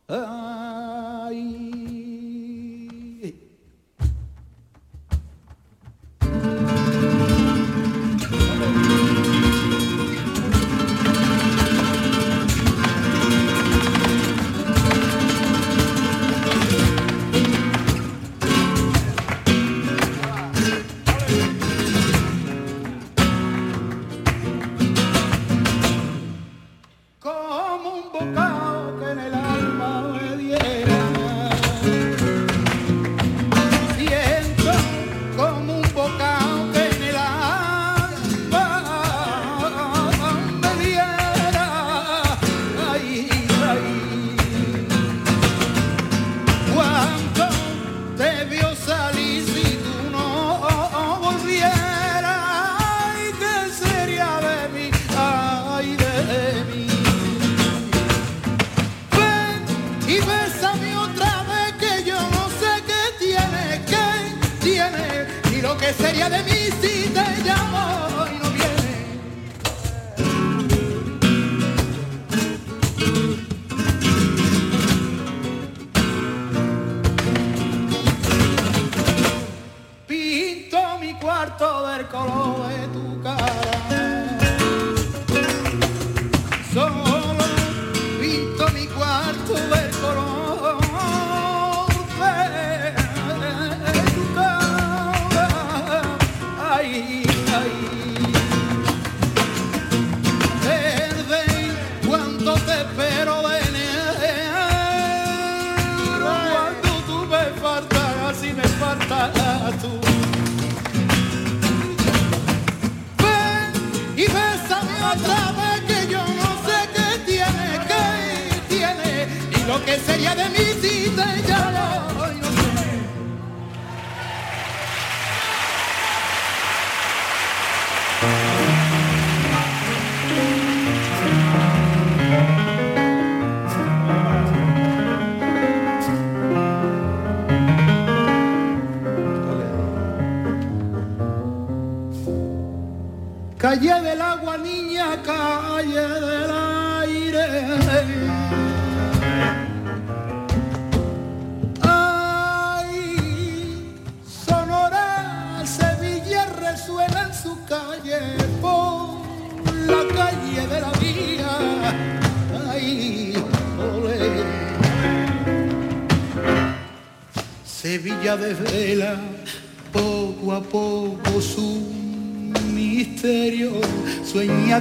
amargo. 0.08 0.37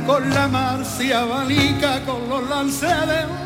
Con 0.08 0.30
la 0.30 0.48
marcia 0.48 1.22
abanica, 1.24 2.00
con 2.06 2.30
los 2.30 2.50
lances 2.50 3.37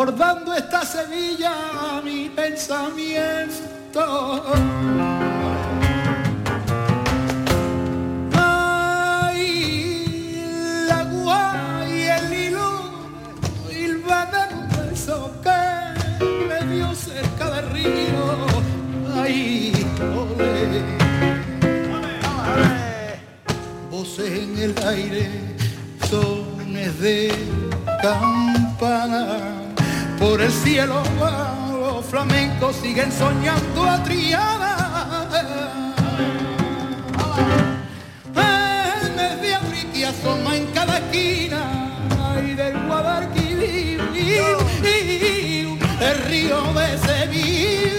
bordando 0.00 0.54
esta 0.54 0.82
Sevilla 0.82 2.00
mi 2.02 2.30
pensamiento. 2.30 4.02
Ay, 8.32 9.44
la 10.88 11.04
guay 11.04 11.92
y 11.92 12.02
el 12.16 12.32
hilo 12.32 12.70
hilvanan 13.70 14.48
un 14.60 14.68
beso 14.88 15.32
que 15.42 15.60
me 16.48 16.58
dio 16.74 16.94
cerca 16.94 17.50
del 17.56 17.68
río. 17.68 18.46
Ay, 19.14 19.74
ole. 20.16 20.82
Voces 23.90 24.30
en 24.44 24.58
el 24.58 24.74
aire, 24.82 25.28
sones 26.08 26.98
de 27.00 27.34
campana 28.00 29.59
por 30.20 30.40
el 30.42 30.52
cielo 30.52 31.02
los 31.80 32.04
flamencos 32.04 32.76
siguen 32.76 33.10
soñando 33.10 33.84
a 33.84 34.02
Triana. 34.04 34.76
En 38.36 39.16
media 39.16 39.60
que 39.94 40.06
asoma 40.06 40.56
en 40.56 40.66
cada 40.66 40.98
esquina 40.98 41.62
y 42.46 42.54
del 42.54 42.78
Guadalquivir 42.86 44.00
el 46.00 46.18
río 46.28 46.60
de 46.74 46.98
Sevilla. 46.98 47.90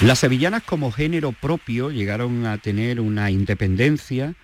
Las 0.00 0.18
sevillanas 0.20 0.62
como 0.62 0.92
género 0.92 1.32
propio 1.32 1.90
llegaron 1.90 2.46
a 2.46 2.58
tener 2.58 3.00
una 3.00 3.30
independencia 3.30 4.34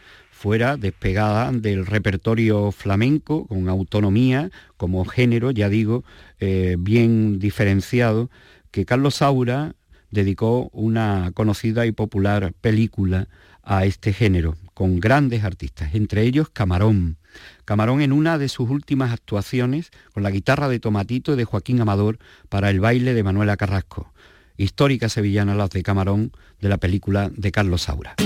fuera 0.40 0.78
despegada 0.78 1.52
del 1.52 1.84
repertorio 1.84 2.72
flamenco, 2.72 3.46
con 3.46 3.68
autonomía, 3.68 4.50
como 4.78 5.04
género, 5.04 5.50
ya 5.50 5.68
digo, 5.68 6.02
eh, 6.38 6.76
bien 6.78 7.38
diferenciado, 7.38 8.30
que 8.70 8.86
Carlos 8.86 9.16
Saura 9.16 9.74
dedicó 10.10 10.70
una 10.72 11.30
conocida 11.34 11.84
y 11.84 11.92
popular 11.92 12.54
película 12.58 13.28
a 13.62 13.84
este 13.84 14.14
género, 14.14 14.56
con 14.72 14.98
grandes 14.98 15.44
artistas, 15.44 15.94
entre 15.94 16.22
ellos 16.22 16.48
Camarón. 16.48 17.18
Camarón 17.66 18.00
en 18.00 18.10
una 18.10 18.38
de 18.38 18.48
sus 18.48 18.70
últimas 18.70 19.12
actuaciones 19.12 19.90
con 20.14 20.22
la 20.22 20.30
guitarra 20.30 20.70
de 20.70 20.80
Tomatito 20.80 21.34
y 21.34 21.36
de 21.36 21.44
Joaquín 21.44 21.82
Amador 21.82 22.18
para 22.48 22.70
el 22.70 22.80
baile 22.80 23.12
de 23.12 23.22
Manuela 23.22 23.58
Carrasco. 23.58 24.10
Histórica 24.56 25.10
sevillana 25.10 25.54
las 25.54 25.68
de 25.68 25.82
Camarón 25.82 26.32
de 26.62 26.70
la 26.70 26.78
película 26.78 27.30
de 27.36 27.52
Carlos 27.52 27.82
Saura. 27.82 28.16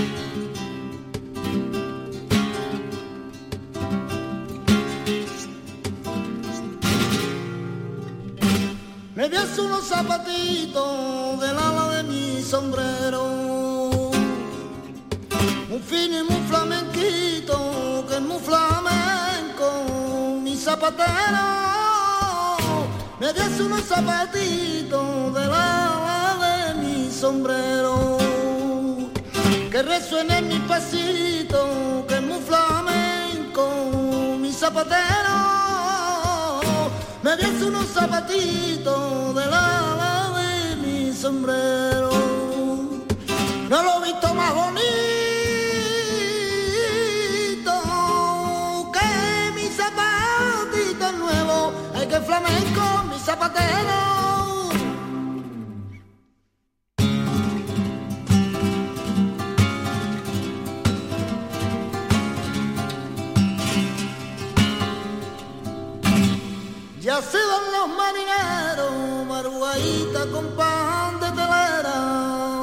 Me 9.25 9.31
ves 9.31 9.59
unos 9.59 9.89
zapatitos 9.89 11.41
del 11.41 11.57
ala 11.57 11.89
de 11.97 12.03
mi 12.03 12.43
sombrero, 12.43 13.25
muy 15.67 15.79
fino 15.79 16.19
y 16.19 16.25
muy 16.25 16.43
flamenquito, 16.47 18.05
que 18.07 18.17
es 18.17 18.21
muy 18.21 18.39
flamenco, 18.41 19.67
mi 20.43 20.55
zapatero. 20.55 21.47
Me 23.19 23.33
ves 23.33 23.61
unos 23.61 23.85
zapatitos 23.85 25.33
del 25.33 25.51
ala 25.51 26.37
de 26.45 26.75
mi 26.83 27.11
sombrero, 27.11 28.19
que 29.71 29.83
resuene 29.85 30.43
mi 30.43 30.59
pasito, 30.69 32.05
que 32.07 32.17
es 32.17 32.23
muy 32.23 32.41
flamenco, 32.41 33.71
mi 34.39 34.53
zapatero. 34.53 35.74
Me 37.25 37.35
ves 37.37 37.63
unos 37.63 37.87
zapatitos 37.87 39.35
del 39.35 39.55
ala 39.55 40.31
de 40.37 40.77
mi 40.77 41.11
sombrero. 41.11 42.11
No 43.71 43.83
lo 43.83 44.05
he 44.05 44.13
visto 44.13 44.35
más 44.35 44.55
bonito 44.55 44.85
que 48.93 49.53
mi 49.55 49.69
zapatito 49.71 51.13
nuevo. 51.13 51.73
Ay, 51.95 52.07
que 52.09 52.21
flamenco, 52.21 52.83
mi 53.09 53.19
zapatero. 53.19 54.44
Se 67.23 67.39
van 67.39 67.71
los 67.71 67.97
marineros, 67.97 68.93
maruaita 69.29 70.27
con 70.33 70.47
pan 70.57 71.21
de 71.21 71.31
telera. 71.31 72.61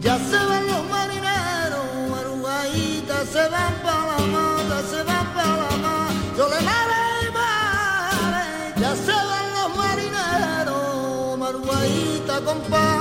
Ya 0.00 0.18
se 0.18 0.36
van 0.46 0.66
los 0.66 0.84
marineros, 0.90 1.86
maruaita, 2.10 3.24
se 3.26 3.48
van 3.48 3.74
para 3.84 4.06
la 4.08 4.18
mata, 4.34 4.82
se 4.90 5.02
van 5.04 5.26
para 5.32 5.56
la 5.56 5.76
mar. 5.76 6.10
Yo 6.36 6.48
le 6.48 6.60
mare, 6.60 7.30
mare. 7.38 8.44
Ya 8.80 8.96
se 8.96 9.12
van 9.12 9.46
los 9.54 9.76
marineros, 9.76 11.38
maruaita 11.38 12.40
con 12.40 12.60
pan. 12.62 12.95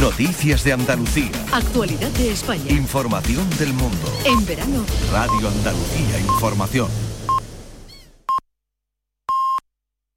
Noticias 0.00 0.62
de 0.62 0.72
Andalucía. 0.72 1.32
Actualidad 1.52 2.10
de 2.10 2.30
España. 2.30 2.70
Información 2.70 3.44
del 3.58 3.72
mundo. 3.72 4.12
En 4.24 4.46
verano, 4.46 4.84
Radio 5.10 5.48
Andalucía 5.48 6.20
Información. 6.20 7.07